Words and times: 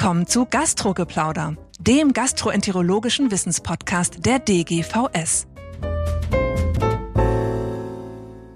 willkommen 0.00 0.26
zu 0.26 0.46
Gastrogeplauder, 0.46 1.56
dem 1.78 2.14
gastroenterologischen 2.14 3.30
Wissenspodcast 3.30 4.24
der 4.24 4.38
DGVS. 4.38 5.46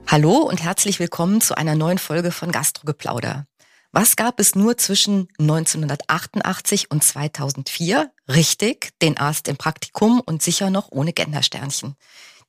Hallo 0.07 0.39
und 0.39 0.63
herzlich 0.63 1.01
willkommen 1.01 1.43
zu 1.43 1.55
einer 1.55 1.75
neuen 1.75 1.99
Folge 1.99 2.33
von 2.33 2.51
Gastrogeplauder. 2.51 3.45
Was 3.93 4.17
gab 4.17 4.41
es 4.41 4.55
nur 4.55 4.79
zwischen 4.79 5.29
1988 5.39 6.91
und 6.91 7.05
2004? 7.05 8.11
Richtig, 8.27 8.93
den 9.03 9.19
Arzt 9.19 9.47
im 9.47 9.59
Praktikum 9.59 10.23
und 10.25 10.43
sicher 10.43 10.71
noch 10.71 10.89
ohne 10.93 11.13
Gendersternchen. 11.13 11.95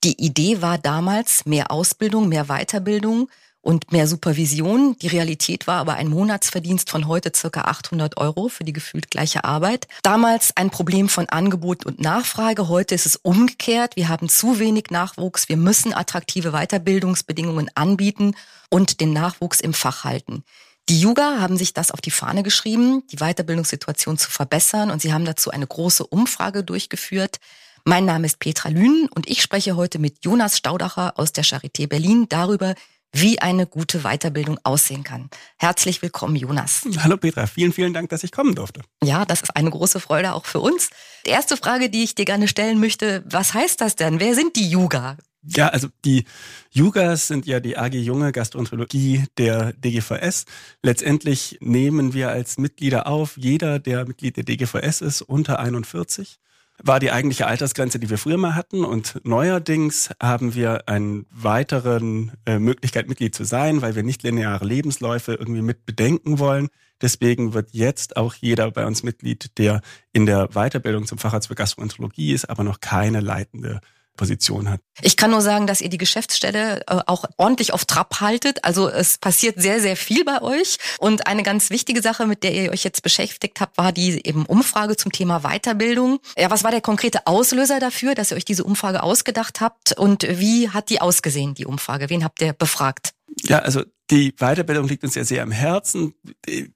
Die 0.06 0.24
Idee 0.26 0.62
war 0.62 0.78
damals 0.78 1.46
mehr 1.46 1.70
Ausbildung, 1.70 2.30
mehr 2.30 2.46
Weiterbildung 2.46 3.28
und 3.66 3.92
mehr 3.92 4.08
Supervision. 4.08 4.96
Die 5.02 5.08
Realität 5.08 5.66
war 5.66 5.78
aber 5.78 5.96
ein 5.96 6.08
Monatsverdienst 6.08 6.90
von 6.90 7.08
heute 7.08 7.32
circa 7.36 7.62
800 7.62 8.18
Euro 8.18 8.48
für 8.48 8.64
die 8.64 8.74
gefühlt 8.74 9.10
gleiche 9.10 9.44
Arbeit. 9.44 9.88
Damals 10.04 10.56
ein 10.56 10.70
Problem 10.70 11.10
von 11.10 11.28
Angebot 11.30 11.84
und 11.84 12.00
Nachfrage. 12.00 12.70
Heute 12.70 12.94
ist 12.94 13.08
es 13.08 13.16
umgekehrt. 13.16 13.96
Wir 13.96 14.08
haben 14.08 14.30
zu 14.30 14.60
wenig 14.60 14.92
Nachwuchs. 14.92 15.50
Wir 15.50 15.58
müssen 15.58 15.96
attraktive 15.96 16.52
Weiterbildungsbedingungen 16.52 17.72
anbieten 17.74 18.36
und 18.70 19.02
den 19.02 19.14
Nachwuchs 19.14 19.62
im 19.62 19.74
Fach 19.74 20.04
halten. 20.04 20.44
Die 20.88 21.02
Yuga 21.02 21.40
haben 21.40 21.58
sich 21.58 21.74
das 21.74 21.90
auf 21.90 22.02
die 22.02 22.12
Fahne 22.12 22.44
geschrieben, 22.44 23.02
die 23.12 23.18
Weiterbildungssituation 23.18 24.20
zu 24.20 24.30
verbessern 24.30 24.92
und 24.92 25.02
sie 25.02 25.12
haben 25.12 25.26
dazu 25.26 25.50
eine 25.50 25.66
große 25.66 26.06
Umfrage 26.06 26.64
durchgeführt. 26.64 27.40
Mein 27.84 28.06
Name 28.06 28.28
ist 28.28 28.38
Petra 28.38 28.70
Lünen 28.70 29.08
und 29.10 29.28
ich 29.28 29.42
spreche 29.42 29.76
heute 29.76 29.98
mit 29.98 30.24
Jonas 30.24 30.58
Staudacher 30.58 31.18
aus 31.18 31.34
der 31.34 31.44
Charité 31.44 31.88
Berlin 31.88 32.28
darüber, 32.30 32.76
wie 33.16 33.40
eine 33.40 33.66
gute 33.66 34.02
Weiterbildung 34.02 34.60
aussehen 34.64 35.04
kann. 35.04 35.30
Herzlich 35.58 36.02
willkommen, 36.02 36.36
Jonas. 36.36 36.86
Hallo 36.98 37.16
Petra, 37.16 37.48
vielen, 37.48 37.72
vielen 37.72 37.94
Dank, 37.94 38.10
dass 38.10 38.24
ich 38.26 38.32
kommen 38.32 38.56
durfte. 38.56 38.82
Ja, 39.04 39.24
das 39.24 39.42
ist 39.42 39.56
eine 39.56 39.70
große 39.70 40.02
Freude 40.02 40.34
auch 40.34 40.46
für 40.46 40.60
uns. 40.60 40.90
Die 41.26 41.30
erste 41.30 41.56
Frage, 41.56 41.90
die 41.90 42.04
ich 42.04 42.16
dir 42.16 42.26
gerne 42.26 42.50
stellen 42.50 42.80
möchte, 42.80 43.24
was 43.26 43.54
heißt 43.54 43.80
das 43.80 43.96
denn? 43.96 44.20
Wer 44.20 44.36
sind 44.36 44.58
die 44.58 44.70
Yuga? 44.70 45.18
Ja, 45.44 45.70
also 45.70 45.88
die 46.04 46.26
Yugas 46.72 47.28
sind 47.28 47.46
ja 47.46 47.60
die 47.60 47.78
AG 47.78 47.94
Junge 47.94 48.32
Gastroenterologie 48.32 49.26
der 49.38 49.74
DGVS. 49.74 50.46
Letztendlich 50.82 51.58
nehmen 51.62 52.14
wir 52.14 52.30
als 52.30 52.58
Mitglieder 52.58 53.08
auf, 53.08 53.38
jeder, 53.38 53.80
der 53.80 54.06
Mitglied 54.06 54.38
der 54.38 54.44
DGVS 54.44 55.02
ist, 55.02 55.22
unter 55.22 55.60
41 55.60 56.40
war 56.84 57.00
die 57.00 57.12
eigentliche 57.12 57.48
Altersgrenze, 57.48 58.00
die 58.00 58.10
wir 58.10 58.18
früher 58.18 58.38
mal 58.38 58.56
hatten. 58.56 58.84
Und 58.84 59.20
neuerdings 59.24 60.10
haben 60.22 60.56
wir 60.56 60.88
eine 60.88 61.26
weiteren 61.32 62.34
äh, 62.46 62.60
Möglichkeit, 62.60 63.08
Mitglied 63.08 63.34
zu 63.34 63.44
sein, 63.44 63.82
weil 63.82 63.96
wir 63.96 64.04
nicht 64.04 64.24
lineare 64.24 64.66
Lebensläufe 64.66 65.34
irgendwie 65.34 65.62
mit 65.62 65.86
bedenken 65.86 66.40
wollen. 66.40 66.68
Deswegen 67.02 67.54
wird 67.54 67.70
jetzt 67.72 68.18
auch 68.18 68.34
jeder 68.36 68.72
bei 68.72 68.86
uns 68.86 69.04
Mitglied, 69.04 69.58
der 69.58 69.82
in 70.14 70.26
der 70.26 70.50
Weiterbildung 70.50 71.06
zum 71.06 71.18
Facharzt 71.18 71.48
für 71.48 71.56
Gastroenterologie 71.56 72.34
ist, 72.34 72.50
aber 72.50 72.64
noch 72.64 72.80
keine 72.80 73.20
leitende 73.20 73.82
Position 74.16 74.70
hat. 74.70 74.82
Ich 75.02 75.18
kann 75.18 75.32
nur 75.32 75.42
sagen, 75.42 75.68
dass 75.68 75.82
ihr 75.82 75.90
die 75.90 75.98
Geschäftsstelle 75.98 76.82
äh, 76.88 77.00
auch 77.06 77.26
ordentlich 77.38 77.74
auf 77.74 77.86
Trab 77.86 78.22
haltet. 78.22 78.64
Also 78.64 78.90
es 78.90 79.18
passiert 79.18 79.62
sehr, 79.62 79.82
sehr 79.82 79.96
viel 79.96 80.24
bei 80.24 80.42
euch. 80.42 80.78
Und 81.00 81.28
eine 81.28 81.44
ganz 81.44 81.70
wichtige 81.70 82.02
Sache, 82.02 82.26
mit 82.26 82.44
der 82.44 82.54
ihr 82.54 82.72
euch 82.72 82.84
jetzt 82.84 83.04
beschäftigt 83.04 83.60
habt, 83.60 83.78
war 83.78 83.92
die 83.92 84.26
eben 84.26 84.46
Umfrage 84.46 84.96
zum 84.96 85.12
Thema 85.12 85.42
Weiterbildung. 85.42 86.20
Ja, 86.38 86.50
was 86.50 86.64
war 86.64 86.72
der 86.72 86.82
konkrete 86.82 87.28
Auslöser 87.28 87.80
dafür, 87.80 88.16
dass 88.16 88.32
ihr 88.32 88.38
euch 88.38 88.46
diese 88.46 88.64
Umfrage 88.64 89.04
ausgedacht 89.04 89.62
habt? 89.62 89.98
Und 89.98 90.24
wie 90.24 90.70
hat 90.70 90.90
die 90.90 91.02
ausgesehen, 91.02 91.54
die 91.54 91.66
Umfrage? 91.66 92.10
Wen 92.10 92.24
habt 92.24 92.42
ihr 92.42 92.54
befragt? 92.54 93.14
Ja, 93.48 93.60
also 93.60 93.84
die 94.12 94.34
Weiterbildung 94.34 94.88
liegt 94.88 95.04
uns 95.04 95.16
ja 95.16 95.24
sehr 95.24 95.42
am 95.42 95.52
Herzen. 95.52 96.14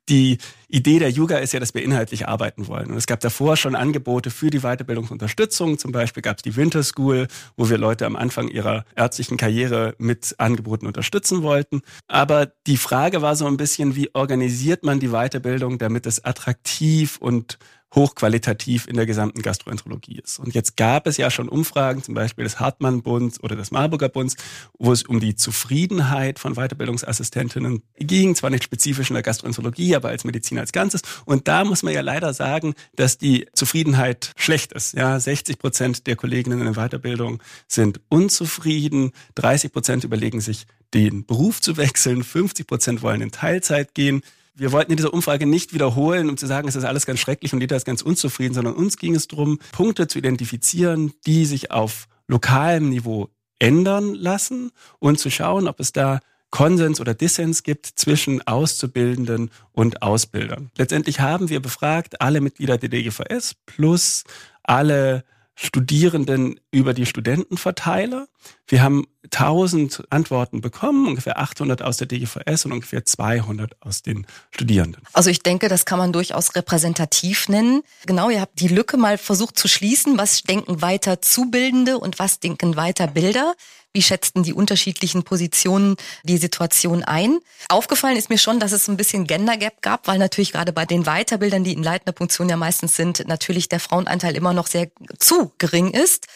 Die 0.10 0.40
Idee 0.68 1.00
der 1.00 1.12
Yuga 1.12 1.38
ist 1.38 1.54
ja, 1.54 1.60
dass 1.60 1.76
wir 1.76 1.84
inhaltlich 1.84 2.28
arbeiten 2.28 2.68
wollen. 2.68 2.90
Und 2.90 2.98
es 2.98 3.06
gab 3.06 3.20
davor 3.20 3.56
schon 3.56 3.76
Angebote 3.76 4.32
für 4.32 4.50
die 4.50 4.62
Weiterbildungsunterstützung. 4.62 5.78
Zum 5.78 5.92
Beispiel 5.92 6.24
gab 6.24 6.38
es 6.38 6.44
die 6.44 6.56
Winter 6.56 6.82
School, 6.84 7.28
wo 7.56 7.70
wir 7.70 7.78
Leute 7.78 8.08
am 8.08 8.16
Anfang 8.16 8.48
ihrer 8.48 8.84
ärztlichen 8.96 9.38
Karriere 9.38 9.96
mit 10.00 10.36
Angeboten 10.40 10.88
unterstützen 10.88 11.44
wollten. 11.44 11.82
Aber 12.08 12.52
die 12.66 12.78
Frage 12.78 13.22
war 13.22 13.36
so 13.36 13.46
ein 13.46 13.58
bisschen, 13.58 13.96
wie 13.96 14.10
organisiert 14.14 14.84
man 14.84 15.00
die 15.00 15.10
Weiterbildung, 15.10 15.78
damit 15.78 16.08
es 16.08 16.26
attraktiv 16.26 17.18
und 17.18 17.60
hochqualitativ 17.96 18.88
in 18.88 18.96
der 18.96 19.06
gesamten 19.06 19.42
Gastroenterologie 19.42 20.20
ist. 20.24 20.40
Und 20.40 20.54
jetzt 20.54 20.78
gab 20.78 21.08
es 21.08 21.18
ja 21.18 21.32
schon 21.32 21.50
Umfragen, 21.50 22.04
zum 22.04 22.14
Beispiel 22.14 22.44
des 22.44 22.60
Hartmann-Bunds 22.60 23.42
oder 23.44 23.56
des 23.56 23.72
Marburger 23.72 24.10
Bunds, 24.10 24.36
wo 24.78 24.92
es 24.92 25.04
um 25.04 25.20
die 25.20 25.36
Zufriedenheit 25.36 26.40
von 26.40 26.54
Weiterbildungsassistentinnen 26.54 27.82
ging, 27.98 28.36
zwar 28.36 28.52
nicht 28.52 28.64
spezifisch 28.64 29.10
in 29.10 29.16
der 29.16 29.24
Gastroenterologie, 29.24 29.96
aber 29.96 30.10
als 30.10 30.24
Medizin 30.24 30.60
als 30.60 30.72
Ganzes. 30.72 31.02
Und 31.26 31.48
da 31.48 31.66
muss 31.66 31.82
man 31.82 31.94
ja 31.94 32.02
leider 32.02 32.34
sagen, 32.34 32.76
dass 32.96 33.18
die 33.18 33.48
Zufriedenheit 33.54 34.34
schlecht 34.36 34.74
ist. 34.74 34.94
Ja, 34.94 35.20
60 35.20 35.58
Prozent 35.58 36.08
der 36.08 36.16
Kolleginnen 36.16 36.60
in 36.60 36.74
der 36.74 36.76
Weiterbildung 36.76 37.42
sind 37.68 38.02
unzufrieden, 38.10 39.12
30 39.36 39.74
Prozent 39.74 40.04
überlegen 40.04 40.42
sich, 40.42 40.68
den 40.94 41.26
Beruf 41.26 41.62
zu 41.62 41.78
wechseln, 41.78 42.24
50 42.24 42.68
Prozent 42.68 43.02
wollen 43.02 43.22
in 43.22 43.32
Teilzeit 43.32 43.94
gehen, 43.94 44.22
wir 44.56 44.72
wollten 44.72 44.92
in 44.92 44.98
dieser 44.98 45.14
Umfrage 45.14 45.46
nicht 45.46 45.74
wiederholen, 45.74 46.30
um 46.30 46.38
zu 46.38 46.48
sagen, 46.48 46.68
es 46.68 46.76
ist 46.76 46.84
alles 46.84 47.06
ganz 47.06 47.20
schrecklich 47.20 47.54
und 47.54 47.62
jeder 47.62 47.76
ist 47.76 47.86
ganz 47.86 48.02
unzufrieden, 48.02 48.54
sondern 48.54 48.74
uns 48.74 48.98
ging 48.98 49.16
es 49.16 49.28
darum, 49.28 49.60
Punkte 49.72 50.08
zu 50.08 50.18
identifizieren, 50.18 51.14
die 51.26 51.46
sich 51.46 51.72
auf 51.72 52.08
lokalem 52.28 52.90
Niveau 52.90 53.30
ändern 53.60 54.14
lassen 54.14 54.72
und 55.00 55.20
zu 55.20 55.30
schauen, 55.30 55.68
ob 55.68 55.80
es 55.80 55.92
da 55.92 56.20
Konsens 56.52 57.00
oder 57.00 57.14
Dissens 57.14 57.64
gibt 57.64 57.86
zwischen 57.86 58.46
Auszubildenden 58.48 59.52
und 59.72 60.02
Ausbildern. 60.02 60.72
Letztendlich 60.78 61.20
haben 61.20 61.50
wir 61.50 61.62
befragt 61.62 62.22
alle 62.22 62.42
Mitglieder 62.42 62.78
der 62.78 62.90
DGVS 62.90 63.56
plus 63.66 64.24
alle 64.64 65.24
Studierenden 65.62 66.58
über 66.72 66.94
die 66.94 67.06
Studentenverteiler. 67.06 68.30
Wir 68.66 68.82
haben 68.82 69.08
1000 69.26 70.06
Antworten 70.10 70.62
bekommen, 70.62 71.06
ungefähr 71.06 71.38
800 71.38 71.82
aus 71.82 71.98
der 71.98 72.08
DGVS 72.08 72.64
und 72.64 72.72
ungefähr 72.72 73.04
200 73.04 73.76
aus 73.82 74.02
den 74.02 74.26
Studierenden. 74.52 75.04
Also 75.12 75.30
ich 75.30 75.44
denke, 75.44 75.68
das 75.68 75.84
kann 75.84 76.00
man 76.00 76.14
durchaus 76.14 76.56
repräsentativ 76.56 77.50
nennen. 77.50 77.82
Genau, 78.06 78.30
ihr 78.30 78.40
habt 78.40 78.62
die 78.62 78.70
Lücke 78.70 78.96
mal 78.96 79.18
versucht 79.18 79.60
zu 79.60 79.68
schließen. 79.68 80.18
Was 80.18 80.44
denken 80.44 80.82
weiter 80.82 81.22
Zubildende 81.22 81.98
und 81.98 82.20
was 82.20 82.40
denken 82.40 82.78
weiter 82.78 83.08
Bilder? 83.08 83.54
Wie 83.92 84.04
schätzten 84.04 84.44
die 84.44 84.54
unterschiedlichen 84.54 85.24
Positionen 85.24 85.96
die 86.24 86.38
Situation 86.38 87.04
ein? 87.04 87.40
Aufgefallen 87.70 88.18
ist 88.18 88.30
mir 88.30 88.38
schon, 88.38 88.60
dass 88.60 88.72
es 88.72 88.88
ein 88.88 88.98
bisschen 88.98 89.26
Gender 89.26 89.58
Gap 89.58 89.82
gab, 89.82 90.08
weil 90.08 90.20
natürlich 90.20 90.52
gerade 90.52 90.72
bei 90.74 90.86
den 90.86 91.06
Weiterbildern, 91.06 91.64
die 91.64 91.74
in 91.74 91.82
leitender 91.82 92.14
Funktion 92.16 92.50
ja 92.50 92.56
meistens 92.56 92.96
sind, 92.96 93.28
natürlich 93.28 93.68
der 93.68 93.80
Frauenanteil 93.80 94.36
immer 94.36 94.54
noch 94.54 94.68
sehr 94.68 94.90
zu 95.18 95.52
gering 95.58 95.90
ist. 95.90 96.28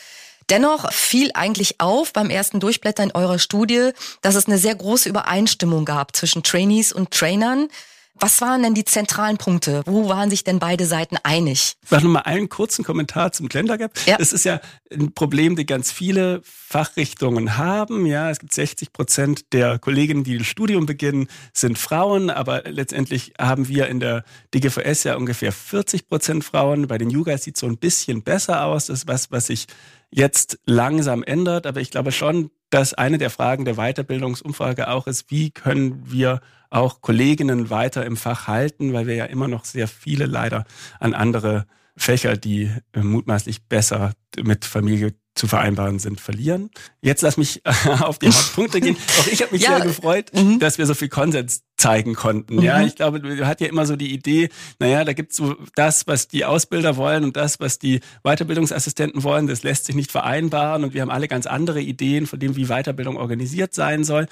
Dennoch 0.49 0.91
fiel 0.91 1.31
eigentlich 1.35 1.79
auf 1.79 2.11
beim 2.11 2.29
ersten 2.29 2.59
Durchblättern 2.59 3.11
eurer 3.11 3.39
Studie, 3.39 3.91
dass 4.21 4.35
es 4.35 4.47
eine 4.47 4.57
sehr 4.57 4.75
große 4.75 5.07
Übereinstimmung 5.07 5.85
gab 5.85 6.15
zwischen 6.15 6.43
Trainees 6.43 6.91
und 6.91 7.11
Trainern. 7.11 7.69
Was 8.15 8.41
waren 8.41 8.61
denn 8.63 8.73
die 8.73 8.85
zentralen 8.85 9.37
Punkte? 9.37 9.81
Wo 9.85 10.07
waren 10.07 10.29
sich 10.29 10.43
denn 10.43 10.59
beide 10.59 10.85
Seiten 10.85 11.17
einig? 11.23 11.75
Ich 11.83 11.91
mache 11.91 12.03
nochmal 12.03 12.23
einen 12.23 12.47
kurzen 12.47 12.85
Kommentar 12.85 13.31
zum 13.31 13.49
Gender 13.49 13.77
Gap. 13.77 13.99
Ja. 14.05 14.17
Das 14.17 14.33
ist 14.33 14.45
ja 14.45 14.61
ein 14.91 15.13
Problem, 15.13 15.55
die 15.55 15.65
ganz 15.65 15.91
viele 15.91 16.41
Fachrichtungen 16.43 17.57
haben. 17.57 18.05
Ja, 18.05 18.29
es 18.29 18.39
gibt 18.39 18.53
60 18.53 18.93
Prozent 18.93 19.53
der 19.53 19.79
Kolleginnen, 19.79 20.23
die 20.23 20.37
ein 20.37 20.43
Studium 20.43 20.85
beginnen, 20.85 21.27
sind 21.53 21.77
Frauen, 21.77 22.29
aber 22.29 22.63
letztendlich 22.65 23.33
haben 23.39 23.67
wir 23.67 23.87
in 23.87 23.99
der 23.99 24.23
DGVS 24.53 25.03
ja 25.03 25.15
ungefähr 25.15 25.51
40 25.51 26.07
Prozent 26.07 26.43
Frauen. 26.43 26.87
Bei 26.87 26.97
den 26.97 27.09
Yugas 27.09 27.43
sieht 27.43 27.55
es 27.55 27.61
so 27.61 27.67
ein 27.67 27.77
bisschen 27.77 28.21
besser 28.23 28.65
aus. 28.65 28.85
Das 28.85 28.99
ist 28.99 29.07
was, 29.07 29.31
was 29.31 29.47
sich 29.47 29.65
jetzt 30.13 30.59
langsam 30.65 31.23
ändert. 31.23 31.65
Aber 31.65 31.81
ich 31.81 31.91
glaube 31.91 32.11
schon, 32.11 32.51
dass 32.69 32.93
eine 32.93 33.17
der 33.17 33.29
Fragen 33.29 33.65
der 33.65 33.75
Weiterbildungsumfrage 33.75 34.87
auch 34.87 35.07
ist, 35.07 35.29
wie 35.31 35.51
können 35.51 36.11
wir 36.11 36.41
auch 36.69 37.01
Kolleginnen 37.01 37.69
weiter 37.69 38.05
im 38.05 38.17
Fach 38.17 38.47
halten, 38.47 38.93
weil 38.93 39.07
wir 39.07 39.15
ja 39.15 39.25
immer 39.25 39.47
noch 39.47 39.65
sehr 39.65 39.87
viele 39.87 40.25
leider 40.25 40.65
an 40.99 41.13
andere 41.13 41.65
Fächer, 41.95 42.37
die 42.37 42.71
äh, 42.93 43.01
mutmaßlich 43.01 43.67
besser 43.67 44.13
mit 44.41 44.65
Familie 44.65 45.13
zu 45.35 45.47
vereinbaren 45.47 45.97
sind, 45.97 46.21
verlieren. 46.21 46.69
Jetzt 47.01 47.21
lass 47.21 47.37
mich 47.37 47.61
auf 47.65 48.19
die 48.19 48.27
Hauptpunkte 48.31 48.81
gehen. 48.81 48.95
Auch 49.19 49.27
ich 49.27 49.41
habe 49.41 49.51
mich 49.51 49.63
ja, 49.63 49.77
sehr 49.77 49.85
gefreut, 49.85 50.31
mhm. 50.33 50.59
dass 50.59 50.77
wir 50.77 50.85
so 50.85 50.93
viel 50.93 51.09
Konsens 51.09 51.63
zeigen 51.75 52.13
konnten. 52.13 52.57
Mhm. 52.57 52.61
Ja, 52.61 52.81
ich 52.83 52.95
glaube, 52.95 53.19
du 53.19 53.45
hat 53.47 53.59
ja 53.59 53.67
immer 53.67 53.85
so 53.85 53.95
die 53.95 54.13
Idee, 54.13 54.49
naja, 54.79 55.03
da 55.03 55.13
gibt's 55.13 55.35
so 55.35 55.55
das, 55.75 56.05
was 56.05 56.27
die 56.27 56.45
Ausbilder 56.45 56.97
wollen 56.97 57.23
und 57.23 57.35
das, 57.35 57.59
was 57.59 57.79
die 57.79 58.01
Weiterbildungsassistenten 58.23 59.23
wollen, 59.23 59.47
das 59.47 59.63
lässt 59.63 59.85
sich 59.85 59.95
nicht 59.95 60.11
vereinbaren 60.11 60.83
und 60.83 60.93
wir 60.93 61.01
haben 61.01 61.11
alle 61.11 61.27
ganz 61.27 61.47
andere 61.47 61.81
Ideen 61.81 62.27
von 62.27 62.39
dem, 62.39 62.55
wie 62.55 62.67
Weiterbildung 62.67 63.17
organisiert 63.17 63.73
sein 63.73 64.03
soll. 64.03 64.27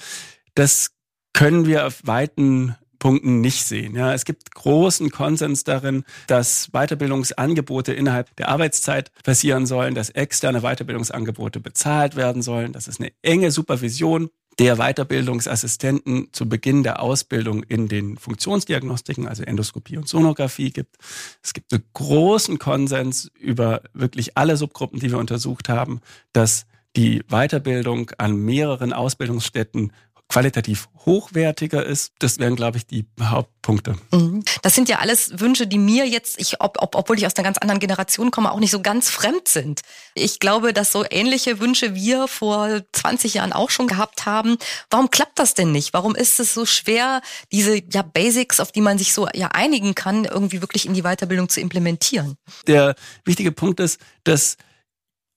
Das 0.54 0.92
können 1.32 1.66
wir 1.66 1.86
auf 1.86 2.00
weiten 2.04 2.76
Punkten 3.02 3.40
nicht 3.40 3.64
sehen. 3.64 3.96
Ja, 3.96 4.14
es 4.14 4.24
gibt 4.24 4.54
großen 4.54 5.10
Konsens 5.10 5.64
darin, 5.64 6.04
dass 6.28 6.68
Weiterbildungsangebote 6.70 7.92
innerhalb 7.92 8.34
der 8.36 8.48
Arbeitszeit 8.48 9.10
passieren 9.24 9.66
sollen, 9.66 9.96
dass 9.96 10.10
externe 10.10 10.60
Weiterbildungsangebote 10.60 11.58
bezahlt 11.58 12.14
werden 12.14 12.42
sollen, 12.42 12.72
dass 12.72 12.86
es 12.86 13.00
eine 13.00 13.10
enge 13.22 13.50
Supervision 13.50 14.30
der 14.60 14.76
Weiterbildungsassistenten 14.76 16.28
zu 16.30 16.48
Beginn 16.48 16.84
der 16.84 17.02
Ausbildung 17.02 17.64
in 17.64 17.88
den 17.88 18.18
Funktionsdiagnostiken, 18.18 19.26
also 19.26 19.42
Endoskopie 19.42 19.96
und 19.96 20.06
Sonographie 20.06 20.70
gibt. 20.70 20.94
Es 21.42 21.54
gibt 21.54 21.72
einen 21.72 21.82
großen 21.94 22.60
Konsens 22.60 23.32
über 23.36 23.82
wirklich 23.94 24.36
alle 24.36 24.56
Subgruppen, 24.56 25.00
die 25.00 25.10
wir 25.10 25.18
untersucht 25.18 25.68
haben, 25.68 26.02
dass 26.32 26.66
die 26.94 27.24
Weiterbildung 27.30 28.12
an 28.18 28.36
mehreren 28.36 28.92
Ausbildungsstätten 28.92 29.92
qualitativ 30.28 30.88
hochwertiger 31.04 31.84
ist. 31.84 32.12
Das 32.18 32.38
wären, 32.38 32.56
glaube 32.56 32.78
ich, 32.78 32.86
die 32.86 33.06
Hauptpunkte. 33.20 33.96
Mhm. 34.12 34.42
Das 34.62 34.74
sind 34.74 34.88
ja 34.88 34.98
alles 34.98 35.40
Wünsche, 35.40 35.66
die 35.66 35.78
mir 35.78 36.06
jetzt, 36.06 36.40
ich, 36.40 36.60
ob, 36.60 36.80
ob, 36.80 36.94
obwohl 36.94 37.18
ich 37.18 37.26
aus 37.26 37.36
einer 37.36 37.44
ganz 37.44 37.58
anderen 37.58 37.80
Generation 37.80 38.30
komme, 38.30 38.50
auch 38.50 38.60
nicht 38.60 38.70
so 38.70 38.80
ganz 38.80 39.10
fremd 39.10 39.48
sind. 39.48 39.82
Ich 40.14 40.38
glaube, 40.38 40.72
dass 40.72 40.92
so 40.92 41.04
ähnliche 41.10 41.60
Wünsche 41.60 41.94
wir 41.94 42.28
vor 42.28 42.80
20 42.92 43.34
Jahren 43.34 43.52
auch 43.52 43.70
schon 43.70 43.88
gehabt 43.88 44.24
haben. 44.24 44.56
Warum 44.90 45.10
klappt 45.10 45.38
das 45.38 45.54
denn 45.54 45.72
nicht? 45.72 45.92
Warum 45.92 46.14
ist 46.14 46.40
es 46.40 46.54
so 46.54 46.64
schwer, 46.64 47.20
diese 47.50 47.82
ja, 47.92 48.02
Basics, 48.02 48.60
auf 48.60 48.72
die 48.72 48.80
man 48.80 48.98
sich 48.98 49.12
so 49.12 49.28
ja 49.34 49.48
einigen 49.48 49.94
kann, 49.94 50.24
irgendwie 50.24 50.60
wirklich 50.60 50.86
in 50.86 50.94
die 50.94 51.02
Weiterbildung 51.02 51.48
zu 51.48 51.60
implementieren? 51.60 52.36
Der 52.66 52.94
wichtige 53.24 53.52
Punkt 53.52 53.80
ist, 53.80 54.00
dass 54.24 54.56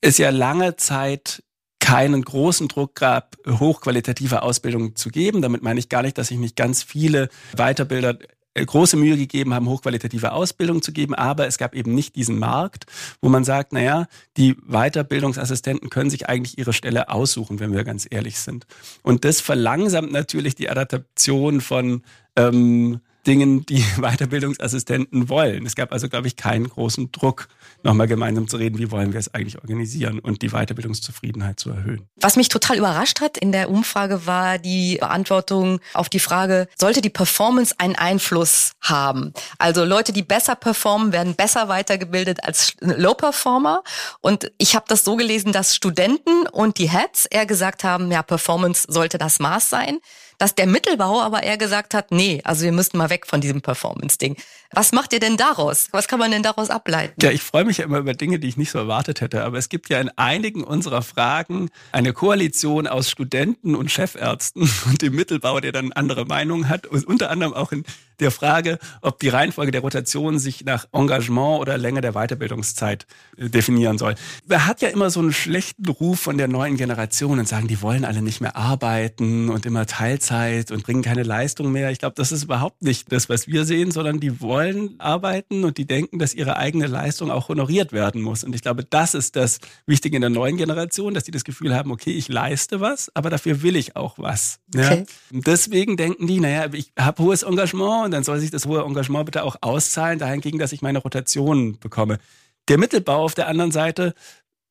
es 0.01 0.17
ja 0.17 0.29
lange 0.29 0.75
Zeit 0.75 1.43
keinen 1.85 2.23
großen 2.23 2.67
Druck 2.67 2.95
gab, 2.95 3.37
hochqualitative 3.47 4.41
Ausbildung 4.41 4.95
zu 4.95 5.09
geben. 5.09 5.43
Damit 5.43 5.61
meine 5.61 5.79
ich 5.79 5.87
gar 5.87 6.01
nicht, 6.01 6.17
dass 6.17 6.29
sich 6.29 6.39
nicht 6.39 6.55
ganz 6.55 6.81
viele 6.81 7.29
Weiterbilder 7.55 8.17
äh, 8.55 8.65
große 8.65 8.97
Mühe 8.97 9.15
gegeben 9.17 9.53
haben, 9.53 9.69
hochqualitative 9.69 10.31
Ausbildung 10.31 10.81
zu 10.81 10.91
geben, 10.91 11.13
aber 11.13 11.45
es 11.45 11.59
gab 11.59 11.75
eben 11.75 11.93
nicht 11.93 12.15
diesen 12.15 12.39
Markt, 12.39 12.87
wo 13.21 13.29
man 13.29 13.43
sagt, 13.43 13.71
naja, 13.71 14.07
die 14.35 14.55
Weiterbildungsassistenten 14.67 15.91
können 15.91 16.09
sich 16.09 16.27
eigentlich 16.27 16.57
ihre 16.57 16.73
Stelle 16.73 17.09
aussuchen, 17.09 17.59
wenn 17.59 17.71
wir 17.71 17.83
ganz 17.83 18.07
ehrlich 18.09 18.39
sind. 18.39 18.65
Und 19.03 19.23
das 19.23 19.39
verlangsamt 19.39 20.11
natürlich 20.11 20.55
die 20.55 20.71
Adaptation 20.71 21.61
von 21.61 22.01
ähm, 22.35 22.99
Dingen, 23.25 23.65
die 23.65 23.83
Weiterbildungsassistenten 23.97 25.29
wollen. 25.29 25.65
Es 25.65 25.75
gab 25.75 25.91
also, 25.91 26.09
glaube 26.09 26.27
ich, 26.27 26.35
keinen 26.35 26.69
großen 26.69 27.11
Druck, 27.11 27.47
nochmal 27.83 28.07
gemeinsam 28.07 28.47
zu 28.47 28.57
reden, 28.57 28.77
wie 28.79 28.91
wollen 28.91 29.13
wir 29.13 29.19
es 29.19 29.33
eigentlich 29.33 29.57
organisieren 29.57 30.19
und 30.19 30.41
die 30.41 30.49
Weiterbildungszufriedenheit 30.49 31.59
zu 31.59 31.69
erhöhen. 31.69 32.07
Was 32.15 32.35
mich 32.35 32.49
total 32.49 32.77
überrascht 32.77 33.21
hat 33.21 33.37
in 33.37 33.51
der 33.51 33.69
Umfrage 33.69 34.25
war 34.25 34.57
die 34.57 34.97
Beantwortung 34.99 35.79
auf 35.93 36.09
die 36.09 36.19
Frage, 36.19 36.67
sollte 36.75 37.01
die 37.01 37.09
Performance 37.09 37.75
einen 37.77 37.95
Einfluss 37.95 38.71
haben? 38.81 39.33
Also 39.59 39.83
Leute, 39.83 40.13
die 40.13 40.23
besser 40.23 40.55
performen, 40.55 41.11
werden 41.11 41.35
besser 41.35 41.67
weitergebildet 41.67 42.43
als 42.43 42.73
Low-Performer. 42.79 43.83
Und 44.21 44.51
ich 44.57 44.75
habe 44.75 44.85
das 44.87 45.03
so 45.03 45.15
gelesen, 45.15 45.51
dass 45.51 45.75
Studenten 45.75 46.47
und 46.51 46.77
die 46.77 46.89
Heads 46.89 47.25
eher 47.25 47.45
gesagt 47.45 47.83
haben, 47.83 48.11
ja, 48.11 48.23
Performance 48.23 48.87
sollte 48.89 49.17
das 49.17 49.39
Maß 49.39 49.69
sein 49.69 49.99
dass 50.37 50.55
der 50.55 50.67
Mittelbau 50.67 51.21
aber 51.21 51.43
eher 51.43 51.57
gesagt 51.57 51.93
hat, 51.93 52.11
nee, 52.11 52.41
also 52.43 52.63
wir 52.63 52.71
müssten 52.71 52.97
mal 52.97 53.09
weg 53.09 53.25
von 53.27 53.41
diesem 53.41 53.61
Performance-Ding. 53.61 54.35
Was 54.71 54.91
macht 54.91 55.13
ihr 55.13 55.19
denn 55.19 55.37
daraus? 55.37 55.87
Was 55.91 56.07
kann 56.07 56.19
man 56.19 56.31
denn 56.31 56.43
daraus 56.43 56.69
ableiten? 56.69 57.13
Ja, 57.21 57.31
ich 57.31 57.41
freue 57.41 57.63
mich 57.63 57.77
ja 57.77 57.85
immer 57.85 57.99
über 57.99 58.13
Dinge, 58.13 58.39
die 58.39 58.47
ich 58.47 58.57
nicht 58.57 58.71
so 58.71 58.77
erwartet 58.77 59.21
hätte. 59.21 59.43
Aber 59.43 59.57
es 59.57 59.69
gibt 59.69 59.89
ja 59.89 60.01
in 60.01 60.09
einigen 60.17 60.63
unserer 60.63 61.01
Fragen 61.01 61.69
eine 61.91 62.13
Koalition 62.13 62.87
aus 62.87 63.09
Studenten 63.09 63.75
und 63.75 63.91
Chefärzten 63.91 64.69
und 64.87 65.01
dem 65.01 65.15
Mittelbau, 65.15 65.59
der 65.59 65.71
dann 65.71 65.93
andere 65.93 66.25
Meinungen 66.25 66.67
hat. 66.67 66.87
Und 66.87 67.07
unter 67.07 67.29
anderem 67.29 67.53
auch 67.53 67.71
in 67.71 67.85
der 68.19 68.31
Frage, 68.31 68.79
ob 69.01 69.19
die 69.19 69.29
Reihenfolge 69.29 69.71
der 69.71 69.81
Rotation 69.81 70.39
sich 70.39 70.65
nach 70.65 70.87
Engagement 70.93 71.61
oder 71.61 71.77
Länge 71.77 72.01
der 72.01 72.13
Weiterbildungszeit 72.13 73.05
äh, 73.37 73.49
definieren 73.49 73.97
soll. 73.97 74.15
Man 74.47 74.65
hat 74.65 74.81
ja 74.81 74.89
immer 74.89 75.09
so 75.09 75.19
einen 75.19 75.33
schlechten 75.33 75.87
Ruf 75.87 76.19
von 76.19 76.37
der 76.37 76.47
neuen 76.47 76.77
Generation 76.77 77.39
und 77.39 77.47
sagen, 77.47 77.67
die 77.67 77.81
wollen 77.81 78.05
alle 78.05 78.21
nicht 78.21 78.41
mehr 78.41 78.55
arbeiten 78.55 79.49
und 79.49 79.65
immer 79.65 79.85
Teilzeit 79.85 80.71
und 80.71 80.83
bringen 80.83 81.01
keine 81.01 81.23
Leistung 81.23 81.71
mehr. 81.71 81.91
Ich 81.91 81.99
glaube, 81.99 82.15
das 82.15 82.31
ist 82.31 82.43
überhaupt 82.43 82.81
nicht 82.81 83.11
das, 83.11 83.29
was 83.29 83.47
wir 83.47 83.65
sehen, 83.65 83.91
sondern 83.91 84.19
die 84.19 84.41
wollen 84.41 84.99
arbeiten 84.99 85.63
und 85.63 85.77
die 85.77 85.85
denken, 85.85 86.19
dass 86.19 86.33
ihre 86.33 86.57
eigene 86.57 86.87
Leistung 86.87 87.31
auch 87.31 87.49
honoriert 87.49 87.91
werden 87.91 88.21
muss. 88.21 88.43
Und 88.43 88.55
ich 88.55 88.61
glaube, 88.61 88.83
das 88.83 89.13
ist 89.13 89.35
das 89.35 89.59
Wichtige 89.85 90.15
in 90.17 90.21
der 90.21 90.29
neuen 90.29 90.57
Generation, 90.57 91.13
dass 91.13 91.23
die 91.23 91.31
das 91.31 91.43
Gefühl 91.43 91.75
haben, 91.75 91.91
okay, 91.91 92.11
ich 92.11 92.27
leiste 92.27 92.79
was, 92.81 93.11
aber 93.13 93.29
dafür 93.29 93.61
will 93.61 93.75
ich 93.75 93.95
auch 93.95 94.17
was. 94.17 94.59
Okay. 94.73 95.05
Ja? 95.31 95.41
deswegen 95.45 95.97
denken 95.97 96.27
die, 96.27 96.39
naja, 96.39 96.67
ich 96.73 96.91
habe 96.97 97.23
hohes 97.23 97.43
Engagement 97.43 98.04
und 98.05 98.11
dann 98.11 98.23
soll 98.23 98.39
sich 98.39 98.51
das 98.51 98.65
hohe 98.65 98.83
Engagement 98.83 99.25
bitte 99.25 99.43
auch 99.43 99.57
auszahlen, 99.61 100.19
dahingegen, 100.19 100.59
dass 100.59 100.71
ich 100.71 100.81
meine 100.81 100.99
Rotation 100.99 101.77
bekomme. 101.79 102.19
Der 102.67 102.77
Mittelbau 102.77 103.23
auf 103.23 103.35
der 103.35 103.47
anderen 103.47 103.71
Seite 103.71 104.13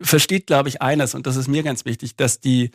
versteht, 0.00 0.46
glaube 0.46 0.68
ich, 0.68 0.82
eines, 0.82 1.14
und 1.14 1.26
das 1.26 1.36
ist 1.36 1.48
mir 1.48 1.62
ganz 1.62 1.84
wichtig, 1.84 2.16
dass 2.16 2.40
die 2.40 2.70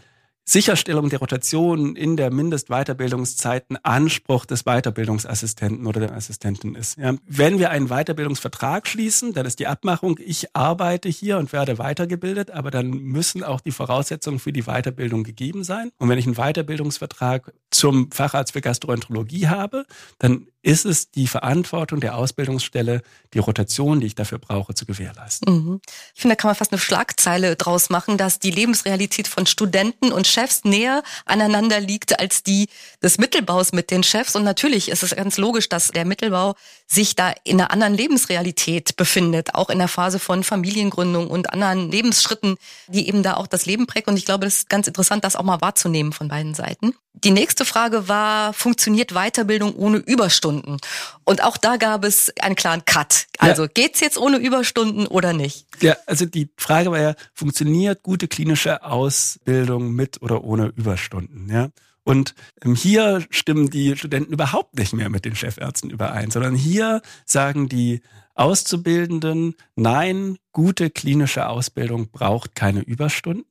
Sicherstellung 0.50 1.10
der 1.10 1.20
Rotation 1.20 1.96
in 1.96 2.18
der 2.18 2.32
Mindestweiterbildungszeit 2.32 3.70
ein 3.70 3.78
Anspruch 3.84 4.48
des 4.48 4.64
Weiterbildungsassistenten 4.64 5.86
oder 5.86 6.00
der 6.00 6.16
Assistentin 6.16 6.74
ist. 6.74 6.98
Ja, 6.98 7.14
wenn 7.28 7.60
wir 7.60 7.70
einen 7.70 7.90
Weiterbildungsvertrag 7.90 8.88
schließen, 8.88 9.34
dann 9.34 9.46
ist 9.46 9.60
die 9.60 9.68
Abmachung, 9.68 10.20
ich 10.20 10.56
arbeite 10.56 11.08
hier 11.08 11.38
und 11.38 11.54
werde 11.54 11.78
weitergebildet, 11.78 12.50
aber 12.50 12.72
dann 12.72 12.90
müssen 12.90 13.44
auch 13.44 13.62
die 13.62 13.70
Voraussetzungen 13.70 14.40
für 14.40 14.52
die 14.52 14.64
Weiterbildung 14.64 15.24
gegeben 15.24 15.64
sein. 15.64 15.92
Und 16.00 16.10
wenn 16.10 16.18
ich 16.18 16.26
einen 16.26 16.38
Weiterbildungsvertrag 16.38 17.54
zum 17.70 18.12
Facharzt 18.12 18.54
für 18.54 18.62
Gastroenterologie 18.62 19.50
habe, 19.50 19.86
dann 20.18 20.48
ist 20.62 20.86
es 20.86 21.12
die 21.12 21.28
Verantwortung 21.28 22.02
der 22.02 22.16
Ausbildungsstelle, 22.16 23.02
die 23.34 23.40
Rotation, 23.40 24.00
die 24.00 24.08
ich 24.08 24.16
dafür 24.16 24.40
brauche, 24.40 24.74
zu 24.74 24.86
gewährleisten. 24.86 25.54
Mhm. 25.54 25.82
Ich 26.14 26.22
finde, 26.22 26.36
da 26.36 26.42
kann 26.42 26.50
man 26.50 26.56
fast 26.56 26.72
eine 26.72 26.80
Schlagzeile 26.80 27.56
draus 27.56 27.90
machen, 27.90 28.18
dass 28.18 28.40
die 28.40 28.52
Lebensrealität 28.52 29.28
von 29.28 29.46
Studenten 29.46 30.12
und 30.12 30.28
Chefs 30.28 30.66
näher 30.66 31.04
aneinander 31.26 31.80
liegt 31.80 32.20
als 32.20 32.44
die 32.44 32.68
des 33.02 33.18
Mittelbaus 33.18 33.72
mit 33.72 33.90
den 33.90 34.04
Chefs. 34.04 34.36
Und 34.36 34.44
natürlich 34.44 34.90
ist 34.90 35.04
es 35.04 35.16
ganz 35.16 35.38
logisch, 35.38 35.70
dass 35.70 35.90
der 35.90 36.06
Mittelbau 36.06 36.56
sich 36.88 37.16
da 37.16 37.34
in 37.44 37.62
einer 37.62 37.72
anderen 37.72 37.94
Lebensrealität 37.94 38.98
befindet, 38.98 39.56
auch 39.56 39.70
in 39.70 39.80
der 39.80 39.88
Phase 39.88 40.20
von 40.20 40.44
Familiengründung 40.44 41.28
und 41.28 41.54
anderen 41.54 41.90
Lebensschritten, 41.90 42.58
die 42.88 43.08
eben 43.08 43.24
da 43.24 43.36
auch 43.36 43.48
das 43.48 43.66
Leben 43.66 43.88
prägen. 43.88 44.10
Und 44.10 44.18
ich 44.18 44.26
glaube, 44.26 44.46
das 44.46 44.56
ist 44.56 44.70
ganz 44.70 44.88
interessant, 44.88 45.24
das 45.24 45.36
auch 45.36 45.44
mal 45.44 45.62
wahrzunehmen 45.62 46.12
von 46.12 46.28
beiden 46.28 46.54
Seiten. 46.54 46.96
Die 47.24 47.32
nächste 47.32 47.66
Frage 47.66 48.08
war, 48.08 48.54
funktioniert 48.54 49.12
Weiterbildung 49.14 49.76
ohne 49.76 49.98
Überstunden? 49.98 50.78
Und 51.24 51.44
auch 51.44 51.58
da 51.58 51.78
gab 51.78 52.06
es 52.06 52.32
einen 52.40 52.56
klaren 52.56 52.86
Cut. 52.86 53.28
Also 53.38 53.64
ja. 53.64 53.70
geht's 53.74 54.00
jetzt 54.00 54.18
ohne 54.18 54.38
Überstunden 54.38 55.08
oder 55.08 55.34
nicht? 55.34 55.66
Ja, 55.82 55.96
also 56.06 56.26
die 56.26 56.50
Frage 56.58 56.92
war 56.92 57.00
ja, 57.00 57.16
funktioniert 57.34 58.04
gute 58.04 58.28
klinische 58.28 58.84
Ausbildung 58.84 59.92
mit 59.94 60.22
oder 60.22 60.44
ohne 60.44 60.68
Überstunden? 60.68 61.50
Ja. 61.52 61.70
Und 62.04 62.34
ähm, 62.64 62.76
hier 62.76 63.26
stimmen 63.30 63.70
die 63.70 63.96
Studenten 63.96 64.34
überhaupt 64.34 64.78
nicht 64.78 64.94
mehr 64.94 65.10
mit 65.10 65.26
den 65.26 65.36
Chefärzten 65.36 65.90
überein, 65.90 66.32
sondern 66.32 66.56
hier 66.56 67.02
sagen 67.26 67.70
die 67.70 68.02
Auszubildenden, 68.36 69.56
nein, 69.76 70.38
gute 70.54 70.90
klinische 70.90 71.48
Ausbildung 71.48 72.10
braucht 72.10 72.56
keine 72.56 72.80
Überstunden. 72.80 73.46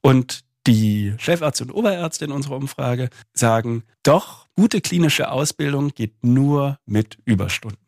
Und 0.00 0.44
die 0.68 1.14
Chefärzte 1.16 1.64
und 1.64 1.70
Oberärzte 1.70 2.26
in 2.26 2.30
unserer 2.30 2.56
Umfrage 2.56 3.08
sagen, 3.32 3.84
doch, 4.02 4.46
gute 4.54 4.82
klinische 4.82 5.30
Ausbildung 5.30 5.94
geht 5.94 6.22
nur 6.22 6.78
mit 6.84 7.16
Überstunden. 7.24 7.78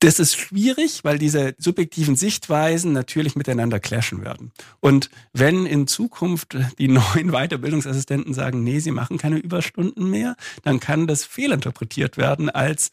Das 0.00 0.20
ist 0.20 0.36
schwierig, 0.36 1.04
weil 1.04 1.18
diese 1.18 1.54
subjektiven 1.56 2.14
Sichtweisen 2.14 2.92
natürlich 2.92 3.36
miteinander 3.36 3.80
clashen 3.80 4.22
werden. 4.22 4.52
Und 4.80 5.08
wenn 5.32 5.64
in 5.64 5.86
Zukunft 5.86 6.54
die 6.78 6.88
neuen 6.88 7.30
Weiterbildungsassistenten 7.32 8.34
sagen, 8.34 8.62
nee, 8.62 8.80
sie 8.80 8.90
machen 8.90 9.16
keine 9.16 9.38
Überstunden 9.38 10.10
mehr, 10.10 10.36
dann 10.62 10.78
kann 10.78 11.06
das 11.06 11.24
fehlinterpretiert 11.24 12.18
werden 12.18 12.50
als 12.50 12.90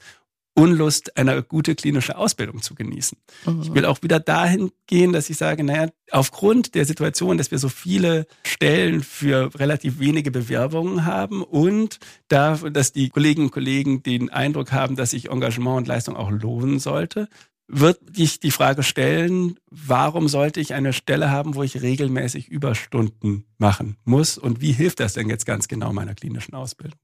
Unlust, 0.56 1.18
eine 1.18 1.42
gute 1.42 1.74
klinische 1.74 2.16
Ausbildung 2.16 2.62
zu 2.62 2.76
genießen. 2.76 3.18
Mhm. 3.46 3.62
Ich 3.64 3.74
will 3.74 3.86
auch 3.86 4.04
wieder 4.04 4.20
dahin 4.20 4.72
gehen, 4.86 5.12
dass 5.12 5.30
ich 5.30 5.38
sage, 5.38 5.64
naja, 5.64 5.90
aufgrund 6.12 6.76
der 6.76 6.86
Situation, 6.86 7.40
dass 7.40 7.50
wir 7.50 7.58
so 7.58 7.70
viele 7.70 8.28
Stellen 8.46 9.02
für 9.02 9.50
relativ 9.60 10.00
wenige 10.00 10.30
Bewerbungen 10.30 11.06
haben 11.06 11.42
und 11.44 12.00
da, 12.28 12.56
dass 12.56 12.94
die 12.94 13.10
Kolleginnen 13.10 13.48
und 13.48 13.52
Kollegen 13.52 14.04
den 14.04 14.30
Eindruck 14.30 14.72
haben, 14.72 14.96
dass 14.96 15.12
sich 15.12 15.30
Engagement 15.30 15.78
und 15.78 15.88
Leistung 15.88 16.16
auch 16.16 16.30
lohnen 16.30 16.78
sollte, 16.80 17.30
wird 17.68 18.00
ich 18.16 18.40
die 18.40 18.52
Frage 18.52 18.84
stellen, 18.84 19.60
warum 19.72 20.28
sollte 20.28 20.60
ich 20.60 20.74
eine 20.74 20.94
Stelle 20.94 21.32
haben, 21.32 21.56
wo 21.56 21.64
ich 21.64 21.82
regelmäßig 21.82 22.50
Überstunden 22.50 23.46
machen 23.58 23.98
muss 24.04 24.38
und 24.38 24.62
wie 24.62 24.74
hilft 24.74 25.00
das 25.00 25.14
denn 25.14 25.30
jetzt 25.30 25.46
ganz 25.46 25.68
genau 25.68 25.94
meiner 25.94 26.14
klinischen 26.14 26.54
Ausbildung? 26.54 27.00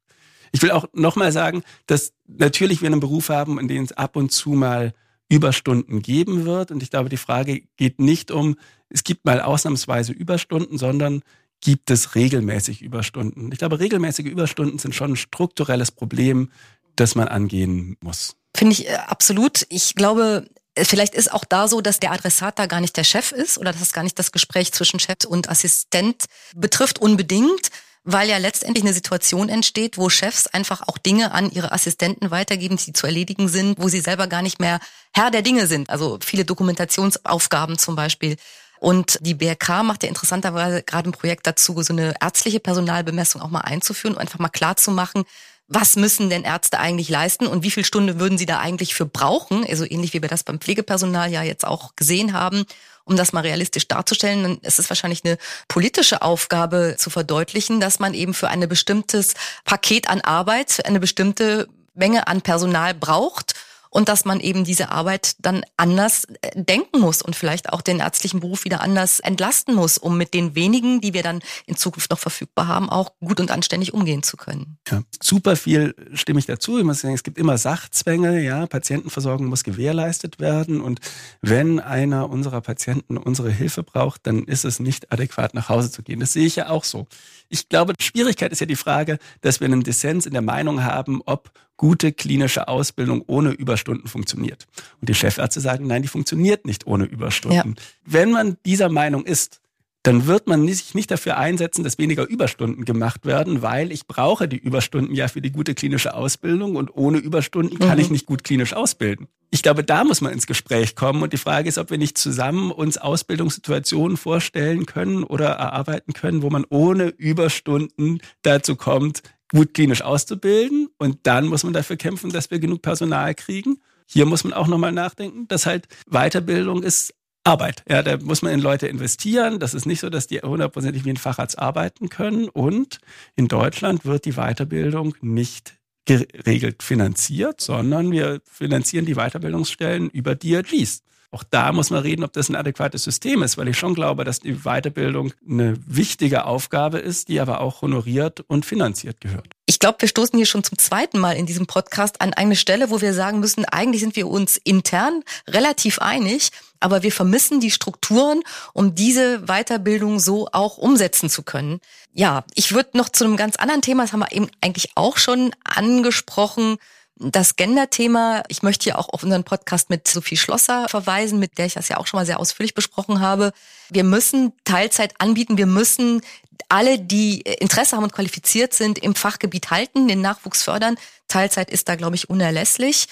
Ich 0.51 0.61
will 0.61 0.71
auch 0.71 0.85
nochmal 0.93 1.31
sagen, 1.31 1.63
dass 1.87 2.13
natürlich 2.27 2.81
wir 2.81 2.87
einen 2.87 2.99
Beruf 2.99 3.29
haben, 3.29 3.59
in 3.59 3.67
dem 3.67 3.83
es 3.83 3.91
ab 3.91 4.15
und 4.15 4.31
zu 4.31 4.51
mal 4.51 4.93
Überstunden 5.29 6.01
geben 6.01 6.45
wird. 6.45 6.71
Und 6.71 6.81
ich 6.81 6.89
glaube, 6.89 7.09
die 7.09 7.17
Frage 7.17 7.61
geht 7.77 7.99
nicht 7.99 8.31
um, 8.31 8.55
es 8.89 9.03
gibt 9.03 9.25
mal 9.25 9.41
ausnahmsweise 9.41 10.11
Überstunden, 10.11 10.77
sondern 10.77 11.21
gibt 11.61 11.91
es 11.91 12.15
regelmäßig 12.15 12.81
Überstunden. 12.81 13.51
Ich 13.51 13.59
glaube, 13.59 13.79
regelmäßige 13.79 14.25
Überstunden 14.25 14.79
sind 14.79 14.95
schon 14.95 15.13
ein 15.13 15.17
strukturelles 15.17 15.91
Problem, 15.91 16.51
das 16.95 17.15
man 17.15 17.27
angehen 17.27 17.97
muss. 18.01 18.35
Finde 18.55 18.73
ich 18.73 18.87
äh, 18.87 18.95
absolut. 18.95 19.65
Ich 19.69 19.95
glaube, 19.95 20.47
Vielleicht 20.77 21.15
ist 21.15 21.33
auch 21.33 21.43
da 21.43 21.67
so, 21.67 21.81
dass 21.81 21.99
der 21.99 22.11
Adressat 22.11 22.57
da 22.57 22.65
gar 22.65 22.79
nicht 22.79 22.95
der 22.95 23.03
Chef 23.03 23.31
ist 23.31 23.57
oder 23.57 23.73
dass 23.73 23.81
es 23.81 23.91
gar 23.91 24.03
nicht 24.03 24.17
das 24.17 24.31
Gespräch 24.31 24.71
zwischen 24.71 24.99
Chef 24.99 25.25
und 25.27 25.49
Assistent 25.49 26.25
betrifft 26.55 26.99
unbedingt, 26.99 27.69
weil 28.11 28.29
ja 28.29 28.37
letztendlich 28.37 28.83
eine 28.83 28.93
Situation 28.93 29.49
entsteht, 29.49 29.97
wo 29.97 30.09
Chefs 30.09 30.47
einfach 30.47 30.81
auch 30.87 30.97
Dinge 30.97 31.31
an 31.31 31.51
ihre 31.51 31.71
Assistenten 31.71 32.31
weitergeben, 32.31 32.77
die 32.77 32.93
zu 32.93 33.05
erledigen 33.05 33.47
sind, 33.47 33.77
wo 33.79 33.87
sie 33.87 34.01
selber 34.01 34.27
gar 34.27 34.41
nicht 34.41 34.59
mehr 34.59 34.79
Herr 35.13 35.29
der 35.31 35.43
Dinge 35.43 35.67
sind. 35.67 35.89
Also 35.89 36.17
viele 36.21 36.45
Dokumentationsaufgaben 36.45 37.77
zum 37.77 37.95
Beispiel. 37.95 38.37
Und 38.79 39.19
die 39.21 39.35
BRK 39.35 39.83
macht 39.83 40.03
ja 40.03 40.09
interessanterweise 40.09 40.81
gerade 40.81 41.09
ein 41.09 41.13
Projekt 41.13 41.45
dazu, 41.45 41.81
so 41.81 41.93
eine 41.93 42.15
ärztliche 42.19 42.59
Personalbemessung 42.59 43.41
auch 43.41 43.49
mal 43.49 43.61
einzuführen 43.61 44.15
und 44.15 44.21
einfach 44.21 44.39
mal 44.39 44.49
klar 44.49 44.77
zu 44.77 44.91
machen, 44.91 45.25
was 45.69 45.95
müssen 45.95 46.29
denn 46.29 46.43
Ärzte 46.43 46.79
eigentlich 46.79 47.09
leisten 47.09 47.45
und 47.45 47.63
wie 47.63 47.71
viel 47.71 47.85
Stunde 47.85 48.19
würden 48.19 48.39
sie 48.39 48.47
da 48.47 48.59
eigentlich 48.59 48.95
für 48.95 49.05
brauchen? 49.05 49.63
Also 49.65 49.85
ähnlich 49.85 50.13
wie 50.13 50.21
wir 50.21 50.29
das 50.29 50.43
beim 50.43 50.59
Pflegepersonal 50.59 51.31
ja 51.31 51.43
jetzt 51.43 51.65
auch 51.65 51.95
gesehen 51.95 52.33
haben, 52.33 52.65
um 53.05 53.15
das 53.15 53.33
mal 53.33 53.41
realistisch 53.41 53.87
darzustellen. 53.87 54.41
Dann 54.43 54.57
ist 54.57 54.79
es 54.79 54.89
wahrscheinlich 54.89 55.23
eine 55.23 55.37
politische 55.67 56.23
Aufgabe 56.23 56.95
zu 56.97 57.11
verdeutlichen, 57.11 57.79
dass 57.79 57.99
man 57.99 58.15
eben 58.15 58.33
für 58.33 58.49
ein 58.49 58.67
bestimmtes 58.67 59.35
Paket 59.63 60.09
an 60.09 60.21
Arbeit 60.21 60.85
eine 60.85 60.99
bestimmte 60.99 61.67
Menge 61.93 62.27
an 62.27 62.41
Personal 62.41 62.95
braucht 62.95 63.53
und 63.89 64.09
dass 64.09 64.25
man 64.25 64.39
eben 64.39 64.63
diese 64.63 64.89
Arbeit 64.89 65.35
dann 65.39 65.63
anders 65.77 66.25
äh, 66.41 66.63
denken 66.63 66.99
muss 66.99 67.21
und 67.21 67.35
vielleicht 67.35 67.69
auch 67.73 67.81
den 67.81 67.99
ärztlichen 67.99 68.39
Beruf 68.39 68.65
wieder 68.65 68.81
anders 68.81 69.19
entlasten 69.19 69.75
muss, 69.75 69.97
um 69.97 70.17
mit 70.17 70.33
den 70.33 70.55
wenigen, 70.55 71.01
die 71.01 71.13
wir 71.13 71.23
dann 71.23 71.41
in 71.65 71.75
Zukunft 71.75 72.11
noch 72.11 72.19
verfügbar 72.19 72.67
haben, 72.67 72.89
auch 72.89 73.13
gut 73.19 73.39
und 73.39 73.51
anständig 73.51 73.93
umgehen 73.93 74.23
zu 74.23 74.37
können. 74.37 74.77
Ja, 74.89 75.01
super 75.21 75.55
viel 75.55 75.95
stimme 76.13 76.39
ich 76.39 76.45
dazu. 76.45 76.77
Ich 76.77 76.85
muss 76.85 76.99
sagen, 77.01 77.13
es 77.13 77.23
gibt 77.23 77.37
immer 77.37 77.57
Sachzwänge, 77.57 78.41
ja, 78.41 78.67
Patientenversorgung 78.67 79.47
muss 79.47 79.63
gewährleistet 79.63 80.39
werden 80.39 80.81
und 80.81 80.99
wenn 81.41 81.79
einer 81.79 82.29
unserer 82.29 82.61
Patienten 82.61 83.17
unsere 83.17 83.51
Hilfe 83.51 83.83
braucht, 83.83 84.27
dann 84.27 84.43
ist 84.43 84.65
es 84.65 84.79
nicht 84.79 85.11
adäquat 85.11 85.53
nach 85.53 85.69
Hause 85.69 85.91
zu 85.91 86.03
gehen. 86.03 86.19
Das 86.19 86.33
sehe 86.33 86.45
ich 86.45 86.55
ja 86.55 86.69
auch 86.69 86.83
so. 86.83 87.07
Ich 87.49 87.69
glaube, 87.69 87.93
Schwierigkeit 87.99 88.51
ist 88.51 88.59
ja 88.59 88.67
die 88.67 88.75
Frage, 88.75 89.17
dass 89.41 89.59
wir 89.59 89.65
einen 89.65 89.83
Dissens 89.83 90.25
in 90.25 90.33
der 90.33 90.41
Meinung 90.41 90.83
haben, 90.83 91.21
ob 91.25 91.51
gute 91.79 92.11
klinische 92.11 92.67
Ausbildung 92.67 93.23
ohne 93.25 93.51
Überstunden 93.51 94.09
funktioniert. 94.09 94.67
Und 94.99 95.07
die 95.07 95.15
Chefärzte 95.15 95.61
sagen, 95.61 95.87
nein, 95.87 96.01
die 96.01 96.09
funktioniert 96.09 96.65
nicht 96.65 96.85
ohne 96.85 97.05
Überstunden. 97.05 97.75
Ja. 97.77 97.83
Wenn 98.05 98.31
man 98.31 98.57
dieser 98.65 98.89
Meinung 98.89 99.23
ist, 99.25 99.61
dann 100.03 100.27
wird 100.27 100.47
man 100.47 100.67
sich 100.67 100.93
nicht 100.93 101.09
dafür 101.09 101.37
einsetzen, 101.37 101.83
dass 101.83 101.97
weniger 101.97 102.27
Überstunden 102.27 102.83
gemacht 102.83 103.25
werden, 103.25 103.61
weil 103.61 103.93
ich 103.93 104.07
brauche 104.07 104.49
die 104.49 104.57
Überstunden 104.57 105.15
ja 105.15 105.29
für 105.29 105.41
die 105.41 105.51
gute 105.51 105.73
klinische 105.73 106.13
Ausbildung 106.13 106.75
und 106.75 106.93
ohne 106.93 107.17
Überstunden 107.17 107.79
kann 107.79 107.97
mhm. 107.97 108.03
ich 108.03 108.09
nicht 108.09 108.25
gut 108.25 108.43
klinisch 108.43 108.73
ausbilden. 108.73 109.27
Ich 109.49 109.63
glaube, 109.63 109.83
da 109.83 110.03
muss 110.03 110.19
man 110.19 110.33
ins 110.33 110.47
Gespräch 110.47 110.95
kommen 110.95 111.23
und 111.23 111.31
die 111.31 111.37
Frage 111.37 111.69
ist, 111.69 111.77
ob 111.77 111.91
wir 111.91 111.97
nicht 111.97 112.17
zusammen 112.17 112.71
uns 112.71 112.97
Ausbildungssituationen 112.97 114.17
vorstellen 114.17 114.85
können 114.85 115.23
oder 115.23 115.47
erarbeiten 115.47 116.11
können, 116.13 116.41
wo 116.41 116.49
man 116.49 116.65
ohne 116.69 117.07
Überstunden 117.07 118.19
dazu 118.41 118.75
kommt, 118.75 119.23
gut 119.51 119.73
klinisch 119.73 120.01
auszubilden 120.01 120.89
und 120.97 121.19
dann 121.23 121.47
muss 121.47 121.63
man 121.63 121.73
dafür 121.73 121.97
kämpfen, 121.97 122.31
dass 122.31 122.51
wir 122.51 122.59
genug 122.59 122.81
Personal 122.81 123.33
kriegen. 123.35 123.81
Hier 124.05 124.25
muss 124.25 124.43
man 124.43 124.53
auch 124.53 124.67
nochmal 124.67 124.91
nachdenken, 124.91 125.47
dass 125.47 125.65
halt 125.65 125.87
Weiterbildung 126.07 126.83
ist 126.83 127.13
Arbeit. 127.43 127.83
Ja, 127.89 128.03
da 128.03 128.17
muss 128.17 128.41
man 128.41 128.53
in 128.53 128.59
Leute 128.59 128.87
investieren. 128.87 129.59
Das 129.59 129.73
ist 129.73 129.85
nicht 129.85 130.01
so, 130.01 130.09
dass 130.09 130.27
die 130.27 130.39
hundertprozentig 130.39 131.05
wie 131.05 131.09
ein 131.11 131.17
Facharzt 131.17 131.57
arbeiten 131.57 132.09
können. 132.09 132.49
Und 132.49 132.99
in 133.35 133.47
Deutschland 133.47 134.05
wird 134.05 134.25
die 134.25 134.33
Weiterbildung 134.33 135.15
nicht 135.21 135.75
geregelt 136.05 136.83
finanziert, 136.83 137.61
sondern 137.61 138.11
wir 138.11 138.41
finanzieren 138.45 139.05
die 139.05 139.15
Weiterbildungsstellen 139.15 140.09
über 140.09 140.35
DRGs. 140.35 141.03
Auch 141.31 141.43
da 141.43 141.71
muss 141.71 141.91
man 141.91 142.01
reden, 142.01 142.23
ob 142.23 142.33
das 142.33 142.49
ein 142.49 142.55
adäquates 142.55 143.03
System 143.03 143.43
ist, 143.43 143.57
weil 143.57 143.67
ich 143.67 143.77
schon 143.77 143.93
glaube, 143.93 144.23
dass 144.23 144.39
die 144.39 144.63
Weiterbildung 144.63 145.31
eine 145.47 145.75
wichtige 145.85 146.45
Aufgabe 146.45 146.97
ist, 146.97 147.27
die 147.27 147.39
aber 147.39 147.61
auch 147.61 147.83
honoriert 147.83 148.43
und 148.47 148.65
finanziert 148.65 149.21
gehört. 149.21 149.47
Ich 149.67 149.77
glaube, 149.77 150.01
wir 150.01 150.07
stoßen 150.07 150.35
hier 150.35 150.47
schon 150.47 150.63
zum 150.63 150.79
zweiten 150.79 151.19
Mal 151.19 151.37
in 151.37 151.45
diesem 151.45 151.67
Podcast 151.67 152.21
an 152.21 152.33
eine 152.33 152.55
Stelle, 152.55 152.89
wo 152.89 153.01
wir 153.01 153.13
sagen 153.13 153.39
müssen, 153.39 153.65
eigentlich 153.65 154.01
sind 154.01 154.15
wir 154.15 154.27
uns 154.27 154.57
intern 154.57 155.23
relativ 155.47 155.99
einig, 155.99 156.49
aber 156.79 157.03
wir 157.03 157.11
vermissen 157.11 157.59
die 157.59 157.69
Strukturen, 157.69 158.41
um 158.73 158.95
diese 158.95 159.41
Weiterbildung 159.45 160.19
so 160.19 160.47
auch 160.51 160.79
umsetzen 160.79 161.29
zu 161.29 161.43
können. 161.43 161.79
Ja, 162.11 162.43
ich 162.55 162.73
würde 162.73 162.97
noch 162.97 163.09
zu 163.09 163.23
einem 163.23 163.37
ganz 163.37 163.57
anderen 163.57 163.83
Thema, 163.83 164.01
das 164.01 164.13
haben 164.13 164.21
wir 164.21 164.31
eben 164.31 164.49
eigentlich 164.61 164.93
auch 164.95 165.17
schon 165.17 165.51
angesprochen, 165.63 166.77
das 167.19 167.57
Gender-Thema, 167.57 168.43
ich 168.47 168.63
möchte 168.63 168.85
hier 168.85 168.97
auch 168.97 169.09
auf 169.09 169.23
unseren 169.23 169.43
Podcast 169.43 169.89
mit 169.89 170.07
Sophie 170.07 170.37
Schlosser 170.37 170.87
verweisen, 170.87 171.37
mit 171.37 171.57
der 171.57 171.65
ich 171.65 171.73
das 171.73 171.89
ja 171.89 171.97
auch 171.97 172.07
schon 172.07 172.17
mal 172.19 172.25
sehr 172.25 172.39
ausführlich 172.39 172.73
besprochen 172.73 173.19
habe. 173.19 173.51
Wir 173.89 174.05
müssen 174.05 174.53
Teilzeit 174.63 175.13
anbieten, 175.19 175.57
wir 175.57 175.65
müssen 175.65 176.21
alle, 176.69 176.97
die 176.97 177.41
Interesse 177.41 177.95
haben 177.95 178.03
und 178.03 178.13
qualifiziert 178.13 178.73
sind, 178.73 178.99
im 178.99 179.15
Fachgebiet 179.15 179.69
halten, 179.69 180.07
den 180.07 180.21
Nachwuchs 180.21 180.63
fördern. 180.63 180.97
Teilzeit 181.27 181.69
ist 181.69 181.89
da, 181.89 181.95
glaube 181.95 182.15
ich, 182.15 182.29
unerlässlich. 182.29 183.07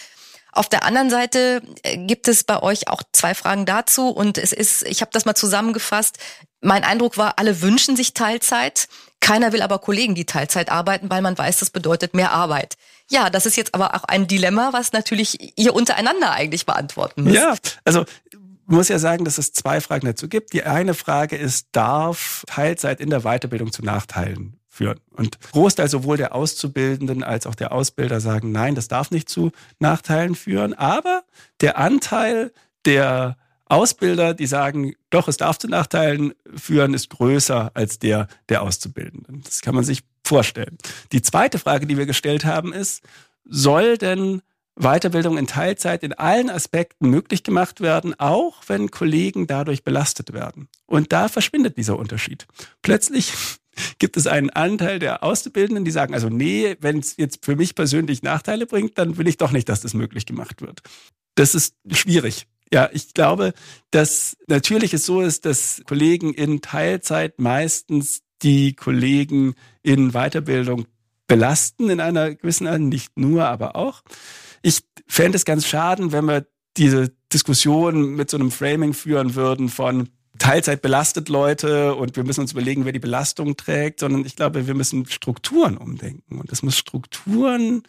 Auf 0.54 0.70
der 0.70 0.86
anderen 0.86 1.10
Seite 1.10 1.62
äh, 1.84 1.98
gibt 1.98 2.28
es 2.28 2.44
bei 2.44 2.62
euch 2.64 2.88
auch 2.88 3.04
zwei 3.12 3.36
Fragen 3.36 3.66
dazu 3.66 4.10
und 4.10 4.38
es 4.38 4.54
ist, 4.54 4.84
ich 4.84 5.02
habe 5.02 5.12
das 5.12 5.26
mal 5.26 5.36
zusammengefasst. 5.36 6.18
Mein 6.62 6.84
Eindruck 6.84 7.18
war, 7.18 7.38
alle 7.38 7.62
wünschen 7.62 7.96
sich 7.96 8.14
Teilzeit. 8.14 8.88
Keiner 9.28 9.52
will 9.52 9.62
aber 9.62 9.80
Kollegen, 9.80 10.16
die 10.16 10.24
Teilzeit 10.24 10.72
arbeiten, 10.72 11.10
weil 11.10 11.22
man 11.22 11.38
weiß, 11.38 11.58
das 11.58 11.70
bedeutet 11.70 12.14
mehr 12.14 12.32
Arbeit. 12.32 12.78
Ja, 13.10 13.30
das 13.30 13.46
ist 13.46 13.58
jetzt 13.58 13.76
aber 13.76 13.94
auch 13.94 14.06
ein 14.06 14.26
Dilemma, 14.26 14.70
was 14.72 14.94
natürlich 14.94 15.60
ihr 15.60 15.76
untereinander 15.76 16.32
eigentlich 16.32 16.66
beantworten 16.66 17.26
müsst. 17.26 17.36
Ja, 17.36 17.56
also 17.84 18.06
muss 18.68 18.88
ja 18.88 19.00
sagen, 19.00 19.26
dass 19.26 19.38
es 19.38 19.52
zwei 19.52 19.82
Fragen 19.82 20.08
dazu 20.08 20.30
gibt. 20.30 20.54
Die 20.54 20.64
eine 20.64 20.94
Frage 20.94 21.36
ist, 21.36 21.68
darf 21.74 22.46
Teilzeit 22.48 23.02
in 23.02 23.10
der 23.10 23.24
Weiterbildung 23.24 23.74
zu 23.74 23.84
Nachteilen 23.84 24.62
führen? 24.70 25.02
Und 25.12 25.38
Großteil 25.52 25.90
sowohl 25.90 26.16
der 26.16 26.34
Auszubildenden 26.34 27.22
als 27.22 27.48
auch 27.48 27.56
der 27.56 27.74
Ausbilder 27.74 28.22
sagen, 28.22 28.54
nein, 28.54 28.76
das 28.76 28.88
darf 28.88 29.12
nicht 29.12 29.28
zu 29.28 29.52
Nachteilen 29.80 30.36
führen. 30.36 30.74
Aber 30.74 31.24
der 31.60 31.78
Anteil 31.78 32.54
der 32.86 33.36
Ausbilder, 33.70 34.34
die 34.34 34.48
sagen, 34.48 34.94
doch, 35.10 35.28
es 35.28 35.38
darf 35.38 35.58
zu 35.58 35.68
Nachteilen 35.68 36.34
führen, 36.56 36.94
ist 36.94 37.10
größer 37.10 37.72
als 37.74 38.00
der 38.00 38.28
der 38.50 38.62
Auszubildenden. 38.62 39.42
Das 39.44 39.62
kann 39.62 39.76
man 39.76 39.84
sich 39.84 40.04
vorstellen. 40.26 40.78
Die 41.12 41.22
zweite 41.22 41.60
Frage, 41.60 41.86
die 41.86 41.98
wir 41.98 42.06
gestellt 42.06 42.46
haben, 42.46 42.74
ist, 42.74 43.04
soll 43.44 43.98
denn 43.98 44.42
Weiterbildung 44.76 45.38
in 45.38 45.48
Teilzeit 45.48 46.04
in 46.04 46.14
allen 46.14 46.50
Aspekten 46.50 47.10
möglich 47.10 47.44
gemacht 47.44 47.82
werden, 47.82 48.18
auch 48.20 48.62
wenn 48.68 48.92
Kollegen 48.92 49.48
dadurch 49.48 49.84
belastet 49.84 50.34
werden? 50.34 50.70
Und 50.86 51.12
da 51.12 51.28
verschwindet 51.28 51.78
dieser 51.78 51.98
Unterschied. 51.98 52.46
Plötzlich 52.82 53.34
gibt 54.00 54.18
es 54.18 54.28
einen 54.28 54.50
Anteil 54.50 55.00
der 55.00 55.24
Auszubildenden, 55.24 55.84
die 55.84 55.92
sagen, 55.92 56.14
also 56.14 56.30
nee, 56.30 56.78
wenn 56.80 57.00
es 57.00 57.18
jetzt 57.18 57.44
für 57.44 57.56
mich 57.56 57.76
persönlich 57.76 58.22
Nachteile 58.22 58.66
bringt, 58.66 58.98
dann 58.98 59.18
will 59.18 59.28
ich 59.28 59.38
doch 59.38 59.52
nicht, 59.52 59.68
dass 59.70 59.82
das 59.82 59.94
möglich 59.94 60.26
gemacht 60.26 60.62
wird. 60.62 60.82
Das 61.36 61.56
ist 61.56 61.76
schwierig. 61.92 62.48
Ja, 62.72 62.90
ich 62.92 63.14
glaube, 63.14 63.54
dass 63.92 64.38
natürlich 64.48 64.94
es 64.94 65.06
so 65.06 65.22
ist, 65.22 65.46
dass 65.46 65.82
Kollegen 65.86 66.34
in 66.34 66.62
Teilzeit 66.62 67.40
meistens 67.40 68.22
die 68.42 68.74
Kollegen 68.74 69.56
in 69.84 70.12
Weiterbildung 70.12 70.86
belasten 71.28 71.90
in 71.90 72.00
einer 72.00 72.36
gewissen 72.36 72.68
Art, 72.68 72.80
nicht 72.80 73.18
nur, 73.18 73.46
aber 73.46 73.76
auch. 73.76 74.02
Ich 74.62 74.84
fände 75.08 75.38
es 75.38 75.46
ganz 75.46 75.66
schaden, 75.66 76.12
wenn 76.12 76.26
wir 76.26 76.48
diese 76.78 77.14
Diskussion 77.34 78.16
mit 78.16 78.30
so 78.30 78.38
einem 78.38 78.52
Framing 78.52 78.94
führen 78.94 79.36
würden 79.36 79.70
von 79.70 80.10
Teilzeit 80.38 80.82
belastet 80.82 81.30
Leute 81.30 81.96
und 81.96 82.16
wir 82.16 82.24
müssen 82.24 82.42
uns 82.42 82.52
überlegen, 82.52 82.86
wer 82.86 82.92
die 82.92 83.00
Belastung 83.00 83.58
trägt, 83.58 84.02
sondern 84.02 84.26
ich 84.26 84.36
glaube, 84.36 84.68
wir 84.68 84.76
müssen 84.76 85.08
Strukturen 85.08 85.78
umdenken 85.78 86.40
und 86.40 86.52
es 86.52 86.62
muss 86.62 86.78
Strukturen 86.78 87.84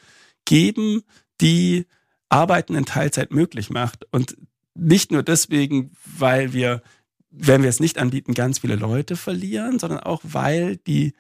geben, 0.47 1.03
die 1.41 1.87
Arbeiten 2.31 2.75
in 2.75 2.87
Teilzeit 2.87 3.33
möglich 3.33 3.71
macht. 3.71 4.07
Und 4.13 4.37
nicht 4.79 5.13
nur 5.13 5.23
deswegen, 5.23 5.93
weil 6.05 6.53
wir, 6.53 6.83
wenn 7.31 7.63
wir 7.63 7.69
es 7.69 7.81
nicht 7.81 7.99
anbieten, 7.99 8.35
ganz 8.35 8.61
viele 8.61 8.77
Leute 8.77 9.17
verlieren, 9.17 9.79
sondern 9.79 10.01
auch, 10.01 10.21
weil 10.25 10.77
die 10.77 11.13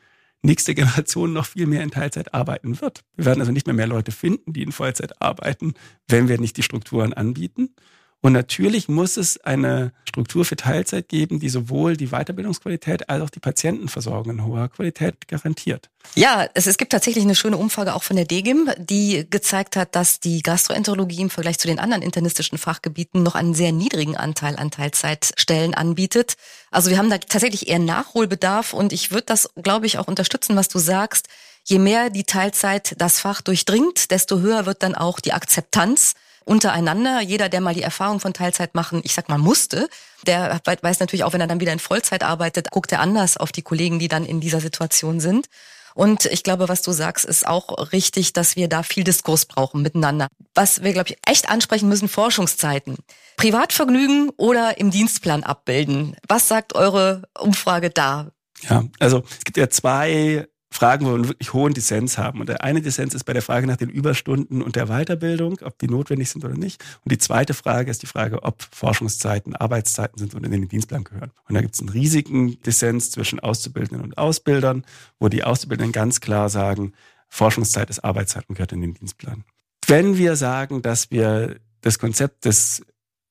nächste 0.42 0.74
Generation 0.74 1.32
noch 1.32 1.46
viel 1.46 1.66
mehr 1.66 1.82
in 1.82 1.90
Teilzeit 1.90 2.32
arbeiten 2.34 2.80
wird. 2.80 3.04
Wir 3.16 3.26
werden 3.26 3.40
also 3.40 3.52
nicht 3.52 3.66
mehr 3.66 3.74
mehr 3.74 3.86
Leute 3.86 4.12
finden, 4.12 4.52
die 4.52 4.62
in 4.62 4.72
Vollzeit 4.72 5.20
arbeiten, 5.20 5.74
wenn 6.06 6.28
wir 6.28 6.38
nicht 6.38 6.56
die 6.56 6.62
Strukturen 6.62 7.12
anbieten. 7.12 7.74
Und 8.20 8.32
natürlich 8.32 8.88
muss 8.88 9.16
es 9.16 9.38
eine 9.44 9.92
Struktur 10.04 10.44
für 10.44 10.56
Teilzeit 10.56 11.08
geben, 11.08 11.38
die 11.38 11.48
sowohl 11.48 11.96
die 11.96 12.08
Weiterbildungsqualität 12.08 13.08
als 13.08 13.22
auch 13.22 13.30
die 13.30 13.38
Patientenversorgung 13.38 14.32
in 14.32 14.44
hoher 14.44 14.68
Qualität 14.68 15.28
garantiert. 15.28 15.88
Ja, 16.16 16.48
es, 16.54 16.66
es 16.66 16.78
gibt 16.78 16.90
tatsächlich 16.90 17.22
eine 17.22 17.36
schöne 17.36 17.56
Umfrage 17.56 17.94
auch 17.94 18.02
von 18.02 18.16
der 18.16 18.24
DGIM, 18.24 18.70
die 18.76 19.24
gezeigt 19.30 19.76
hat, 19.76 19.94
dass 19.94 20.18
die 20.18 20.42
Gastroenterologie 20.42 21.22
im 21.22 21.30
Vergleich 21.30 21.58
zu 21.58 21.68
den 21.68 21.78
anderen 21.78 22.02
internistischen 22.02 22.58
Fachgebieten 22.58 23.22
noch 23.22 23.36
einen 23.36 23.54
sehr 23.54 23.70
niedrigen 23.70 24.16
Anteil 24.16 24.56
an 24.56 24.72
Teilzeitstellen 24.72 25.74
anbietet. 25.74 26.34
Also 26.72 26.90
wir 26.90 26.98
haben 26.98 27.10
da 27.10 27.18
tatsächlich 27.18 27.68
eher 27.68 27.78
Nachholbedarf 27.78 28.72
und 28.72 28.92
ich 28.92 29.12
würde 29.12 29.26
das, 29.26 29.50
glaube 29.62 29.86
ich, 29.86 29.98
auch 29.98 30.08
unterstützen, 30.08 30.56
was 30.56 30.68
du 30.68 30.80
sagst. 30.80 31.28
Je 31.62 31.78
mehr 31.78 32.10
die 32.10 32.24
Teilzeit 32.24 32.96
das 32.98 33.20
Fach 33.20 33.42
durchdringt, 33.42 34.10
desto 34.10 34.40
höher 34.40 34.66
wird 34.66 34.82
dann 34.82 34.96
auch 34.96 35.20
die 35.20 35.34
Akzeptanz 35.34 36.14
untereinander. 36.48 37.20
Jeder, 37.20 37.48
der 37.48 37.60
mal 37.60 37.74
die 37.74 37.82
Erfahrung 37.82 38.20
von 38.20 38.32
Teilzeit 38.32 38.74
machen, 38.74 39.00
ich 39.04 39.14
sag 39.14 39.28
mal, 39.28 39.38
musste, 39.38 39.88
der 40.26 40.60
weiß 40.64 41.00
natürlich 41.00 41.24
auch, 41.24 41.32
wenn 41.32 41.40
er 41.40 41.46
dann 41.46 41.60
wieder 41.60 41.72
in 41.72 41.78
Vollzeit 41.78 42.22
arbeitet, 42.22 42.70
guckt 42.70 42.90
er 42.90 43.00
anders 43.00 43.36
auf 43.36 43.52
die 43.52 43.62
Kollegen, 43.62 43.98
die 43.98 44.08
dann 44.08 44.24
in 44.24 44.40
dieser 44.40 44.60
Situation 44.60 45.20
sind. 45.20 45.46
Und 45.94 46.26
ich 46.26 46.44
glaube, 46.44 46.68
was 46.68 46.82
du 46.82 46.92
sagst, 46.92 47.24
ist 47.24 47.46
auch 47.46 47.92
richtig, 47.92 48.32
dass 48.32 48.54
wir 48.54 48.68
da 48.68 48.82
viel 48.82 49.04
Diskurs 49.04 49.46
brauchen 49.46 49.82
miteinander. 49.82 50.28
Was 50.54 50.82
wir, 50.82 50.92
glaube 50.92 51.10
ich, 51.10 51.18
echt 51.26 51.50
ansprechen 51.50 51.88
müssen, 51.88 52.08
Forschungszeiten. 52.08 52.96
Privatvergnügen 53.36 54.30
oder 54.36 54.78
im 54.78 54.90
Dienstplan 54.90 55.42
abbilden. 55.42 56.16
Was 56.28 56.46
sagt 56.46 56.74
eure 56.74 57.24
Umfrage 57.36 57.90
da? 57.90 58.30
Ja, 58.68 58.84
also 59.00 59.24
es 59.38 59.44
gibt 59.44 59.56
ja 59.56 59.68
zwei 59.70 60.46
Fragen, 60.70 61.06
wo 61.06 61.16
wir 61.16 61.28
wirklich 61.28 61.52
hohen 61.52 61.72
Dissens 61.72 62.18
haben. 62.18 62.40
Und 62.40 62.48
der 62.48 62.62
eine 62.62 62.82
Dissens 62.82 63.14
ist 63.14 63.24
bei 63.24 63.32
der 63.32 63.42
Frage 63.42 63.66
nach 63.66 63.76
den 63.76 63.88
Überstunden 63.88 64.62
und 64.62 64.76
der 64.76 64.86
Weiterbildung, 64.86 65.58
ob 65.62 65.78
die 65.78 65.88
notwendig 65.88 66.30
sind 66.30 66.44
oder 66.44 66.54
nicht. 66.54 66.84
Und 67.04 67.12
die 67.12 67.18
zweite 67.18 67.54
Frage 67.54 67.90
ist 67.90 68.02
die 68.02 68.06
Frage, 68.06 68.42
ob 68.42 68.62
Forschungszeiten 68.62 69.56
Arbeitszeiten 69.56 70.18
sind 70.18 70.34
und 70.34 70.44
in 70.44 70.52
den 70.52 70.68
Dienstplan 70.68 71.04
gehören. 71.04 71.30
Und 71.48 71.54
da 71.54 71.62
gibt 71.62 71.74
es 71.74 71.80
einen 71.80 71.88
riesigen 71.88 72.60
Dissens 72.62 73.10
zwischen 73.10 73.40
Auszubildenden 73.40 74.04
und 74.04 74.18
Ausbildern, 74.18 74.84
wo 75.18 75.28
die 75.28 75.42
Auszubildenden 75.42 75.92
ganz 75.92 76.20
klar 76.20 76.48
sagen, 76.50 76.92
Forschungszeit 77.28 77.90
ist 77.90 78.04
Arbeitszeit 78.04 78.48
und 78.48 78.54
gehört 78.54 78.72
in 78.72 78.80
den 78.80 78.94
Dienstplan. 78.94 79.44
Wenn 79.86 80.18
wir 80.18 80.36
sagen, 80.36 80.82
dass 80.82 81.10
wir 81.10 81.56
das 81.80 81.98
Konzept 81.98 82.44
des 82.44 82.82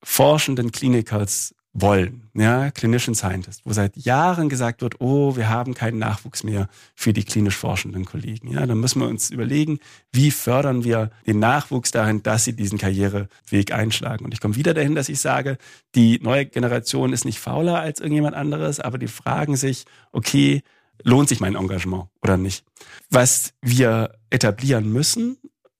forschenden 0.02 0.72
Klinikers 0.72 1.54
wollen, 1.80 2.30
ja, 2.34 2.70
Clinician 2.70 3.14
Scientist, 3.14 3.62
wo 3.64 3.72
seit 3.72 3.96
Jahren 3.96 4.48
gesagt 4.48 4.80
wird, 4.82 5.00
oh, 5.00 5.36
wir 5.36 5.48
haben 5.48 5.74
keinen 5.74 5.98
Nachwuchs 5.98 6.44
mehr 6.44 6.68
für 6.94 7.12
die 7.12 7.24
klinisch 7.24 7.56
forschenden 7.56 8.04
Kollegen. 8.04 8.52
Ja, 8.52 8.64
dann 8.66 8.78
müssen 8.78 9.00
wir 9.00 9.08
uns 9.08 9.30
überlegen, 9.30 9.78
wie 10.12 10.30
fördern 10.30 10.84
wir 10.84 11.10
den 11.26 11.38
Nachwuchs 11.38 11.90
dahin, 11.90 12.22
dass 12.22 12.44
sie 12.44 12.54
diesen 12.54 12.78
Karriereweg 12.78 13.72
einschlagen. 13.72 14.24
Und 14.24 14.34
ich 14.34 14.40
komme 14.40 14.56
wieder 14.56 14.74
dahin, 14.74 14.94
dass 14.94 15.08
ich 15.08 15.20
sage, 15.20 15.58
die 15.94 16.20
neue 16.22 16.46
Generation 16.46 17.12
ist 17.12 17.24
nicht 17.24 17.38
fauler 17.38 17.80
als 17.80 18.00
irgendjemand 18.00 18.36
anderes, 18.36 18.80
aber 18.80 18.98
die 18.98 19.08
fragen 19.08 19.56
sich, 19.56 19.84
okay, 20.12 20.62
lohnt 21.02 21.28
sich 21.28 21.40
mein 21.40 21.54
Engagement 21.54 22.06
oder 22.22 22.36
nicht? 22.36 22.64
Was 23.10 23.52
wir 23.62 24.12
etablieren 24.30 24.92
müssen, 24.92 25.38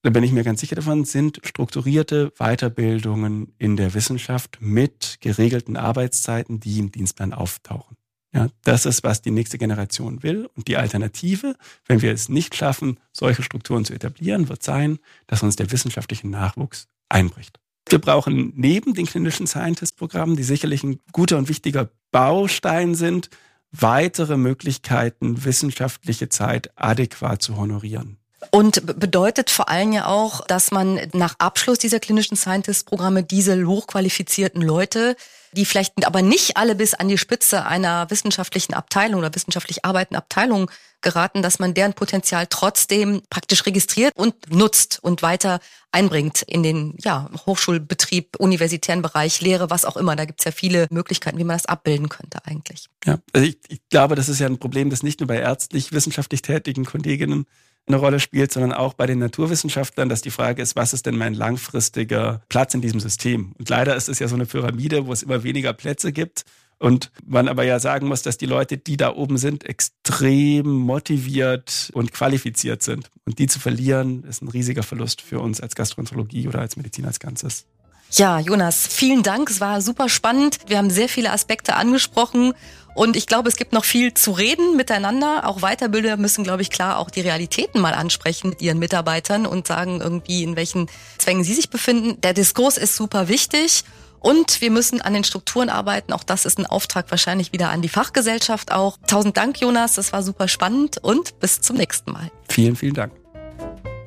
da 0.08 0.12
bin 0.12 0.24
ich 0.24 0.32
mir 0.32 0.42
ganz 0.42 0.62
sicher 0.62 0.74
davon, 0.74 1.04
sind 1.04 1.38
strukturierte 1.44 2.32
Weiterbildungen 2.38 3.52
in 3.58 3.76
der 3.76 3.92
Wissenschaft 3.92 4.56
mit 4.58 5.18
geregelten 5.20 5.76
Arbeitszeiten, 5.76 6.60
die 6.60 6.78
im 6.78 6.90
Dienstplan 6.90 7.34
auftauchen. 7.34 7.98
Ja, 8.32 8.48
das 8.64 8.86
ist, 8.86 9.04
was 9.04 9.20
die 9.20 9.30
nächste 9.30 9.58
Generation 9.58 10.22
will. 10.22 10.48
Und 10.56 10.66
die 10.66 10.78
Alternative, 10.78 11.56
wenn 11.84 12.00
wir 12.00 12.10
es 12.10 12.30
nicht 12.30 12.54
schaffen, 12.54 12.98
solche 13.12 13.42
Strukturen 13.42 13.84
zu 13.84 13.92
etablieren, 13.92 14.48
wird 14.48 14.62
sein, 14.62 14.98
dass 15.26 15.42
uns 15.42 15.56
der 15.56 15.70
wissenschaftliche 15.72 16.26
Nachwuchs 16.26 16.88
einbricht. 17.10 17.60
Wir 17.90 17.98
brauchen 17.98 18.54
neben 18.56 18.94
den 18.94 19.04
klinischen 19.04 19.46
Scientist-Programmen, 19.46 20.36
die 20.36 20.42
sicherlich 20.42 20.84
ein 20.84 21.00
guter 21.12 21.36
und 21.36 21.50
wichtiger 21.50 21.90
Baustein 22.12 22.94
sind, 22.94 23.28
weitere 23.72 24.38
Möglichkeiten, 24.38 25.44
wissenschaftliche 25.44 26.30
Zeit 26.30 26.70
adäquat 26.76 27.42
zu 27.42 27.58
honorieren. 27.58 28.17
Und 28.50 29.00
bedeutet 29.00 29.50
vor 29.50 29.68
allem 29.68 29.92
ja 29.92 30.06
auch, 30.06 30.46
dass 30.46 30.70
man 30.70 31.00
nach 31.12 31.34
Abschluss 31.38 31.78
dieser 31.78 31.98
klinischen 31.98 32.36
Scientist-Programme 32.36 33.24
diese 33.24 33.66
hochqualifizierten 33.66 34.62
Leute, 34.62 35.16
die 35.52 35.64
vielleicht 35.64 36.06
aber 36.06 36.22
nicht 36.22 36.56
alle 36.56 36.76
bis 36.76 36.94
an 36.94 37.08
die 37.08 37.18
Spitze 37.18 37.66
einer 37.66 38.08
wissenschaftlichen 38.10 38.74
Abteilung 38.74 39.20
oder 39.20 39.34
wissenschaftlich 39.34 39.84
arbeitenden 39.84 40.18
Abteilung 40.18 40.70
geraten, 41.00 41.42
dass 41.42 41.58
man 41.58 41.74
deren 41.74 41.94
Potenzial 41.94 42.46
trotzdem 42.48 43.22
praktisch 43.28 43.66
registriert 43.66 44.12
und 44.16 44.34
nutzt 44.52 44.98
und 45.02 45.22
weiter 45.22 45.60
einbringt 45.90 46.42
in 46.42 46.62
den 46.62 46.94
ja, 47.02 47.30
Hochschulbetrieb, 47.46 48.36
universitären 48.38 49.02
Bereich, 49.02 49.40
Lehre, 49.40 49.70
was 49.70 49.84
auch 49.84 49.96
immer. 49.96 50.16
Da 50.16 50.26
gibt's 50.26 50.44
ja 50.44 50.52
viele 50.52 50.86
Möglichkeiten, 50.90 51.38
wie 51.38 51.44
man 51.44 51.56
das 51.56 51.66
abbilden 51.66 52.08
könnte 52.08 52.38
eigentlich. 52.44 52.86
Ja, 53.04 53.18
also 53.32 53.46
ich, 53.46 53.58
ich 53.68 53.80
glaube, 53.90 54.14
das 54.14 54.28
ist 54.28 54.38
ja 54.38 54.46
ein 54.46 54.58
Problem, 54.58 54.90
das 54.90 55.02
nicht 55.02 55.20
nur 55.20 55.26
bei 55.26 55.38
ärztlich 55.38 55.92
wissenschaftlich 55.92 56.42
tätigen 56.42 56.84
Kolleginnen 56.84 57.46
eine 57.88 57.96
Rolle 57.96 58.20
spielt, 58.20 58.52
sondern 58.52 58.72
auch 58.72 58.94
bei 58.94 59.06
den 59.06 59.18
Naturwissenschaftlern, 59.18 60.08
dass 60.08 60.22
die 60.22 60.30
Frage 60.30 60.62
ist, 60.62 60.76
was 60.76 60.92
ist 60.92 61.06
denn 61.06 61.16
mein 61.16 61.34
langfristiger 61.34 62.42
Platz 62.48 62.74
in 62.74 62.80
diesem 62.80 63.00
System? 63.00 63.52
Und 63.58 63.68
leider 63.68 63.96
ist 63.96 64.08
es 64.08 64.18
ja 64.18 64.28
so 64.28 64.34
eine 64.34 64.46
Pyramide, 64.46 65.06
wo 65.06 65.12
es 65.12 65.22
immer 65.22 65.42
weniger 65.42 65.72
Plätze 65.72 66.12
gibt. 66.12 66.44
Und 66.80 67.10
man 67.26 67.48
aber 67.48 67.64
ja 67.64 67.80
sagen 67.80 68.06
muss, 68.06 68.22
dass 68.22 68.38
die 68.38 68.46
Leute, 68.46 68.78
die 68.78 68.96
da 68.96 69.12
oben 69.12 69.36
sind, 69.36 69.64
extrem 69.64 70.68
motiviert 70.68 71.90
und 71.92 72.12
qualifiziert 72.12 72.84
sind. 72.84 73.10
Und 73.24 73.40
die 73.40 73.48
zu 73.48 73.58
verlieren, 73.58 74.22
ist 74.22 74.42
ein 74.42 74.48
riesiger 74.48 74.84
Verlust 74.84 75.20
für 75.20 75.40
uns 75.40 75.60
als 75.60 75.74
Gastroenterologie 75.74 76.46
oder 76.46 76.60
als 76.60 76.76
Medizin 76.76 77.04
als 77.04 77.18
Ganzes. 77.18 77.66
Ja, 78.10 78.38
Jonas, 78.38 78.86
vielen 78.86 79.22
Dank. 79.22 79.50
Es 79.50 79.60
war 79.60 79.80
super 79.80 80.08
spannend. 80.08 80.58
Wir 80.66 80.78
haben 80.78 80.90
sehr 80.90 81.08
viele 81.08 81.30
Aspekte 81.30 81.76
angesprochen 81.76 82.54
und 82.98 83.14
ich 83.16 83.28
glaube, 83.28 83.48
es 83.48 83.54
gibt 83.54 83.72
noch 83.72 83.84
viel 83.84 84.12
zu 84.14 84.32
reden 84.32 84.76
miteinander. 84.76 85.46
Auch 85.46 85.62
Weiterbilder 85.62 86.16
müssen, 86.16 86.42
glaube 86.42 86.62
ich, 86.62 86.70
klar 86.70 86.98
auch 86.98 87.10
die 87.10 87.20
Realitäten 87.20 87.80
mal 87.80 87.94
ansprechen 87.94 88.50
mit 88.50 88.60
ihren 88.60 88.80
Mitarbeitern 88.80 89.46
und 89.46 89.68
sagen 89.68 90.00
irgendwie, 90.00 90.42
in 90.42 90.56
welchen 90.56 90.88
Zwängen 91.18 91.44
sie 91.44 91.54
sich 91.54 91.70
befinden. 91.70 92.20
Der 92.22 92.32
Diskurs 92.32 92.76
ist 92.76 92.96
super 92.96 93.28
wichtig. 93.28 93.84
Und 94.18 94.60
wir 94.60 94.72
müssen 94.72 95.00
an 95.00 95.14
den 95.14 95.22
Strukturen 95.22 95.68
arbeiten. 95.68 96.12
Auch 96.12 96.24
das 96.24 96.44
ist 96.44 96.58
ein 96.58 96.66
Auftrag 96.66 97.08
wahrscheinlich 97.10 97.52
wieder 97.52 97.70
an 97.70 97.82
die 97.82 97.88
Fachgesellschaft 97.88 98.72
auch. 98.72 98.98
Tausend 99.06 99.36
Dank, 99.36 99.60
Jonas. 99.60 99.94
Das 99.94 100.12
war 100.12 100.24
super 100.24 100.48
spannend 100.48 100.98
und 100.98 101.38
bis 101.38 101.60
zum 101.60 101.76
nächsten 101.76 102.10
Mal. 102.10 102.32
Vielen, 102.48 102.74
vielen 102.74 102.94
Dank. 102.94 103.12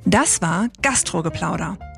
Das 0.04 0.42
war 0.42 0.68
Gastrogeplauder, 0.82 1.78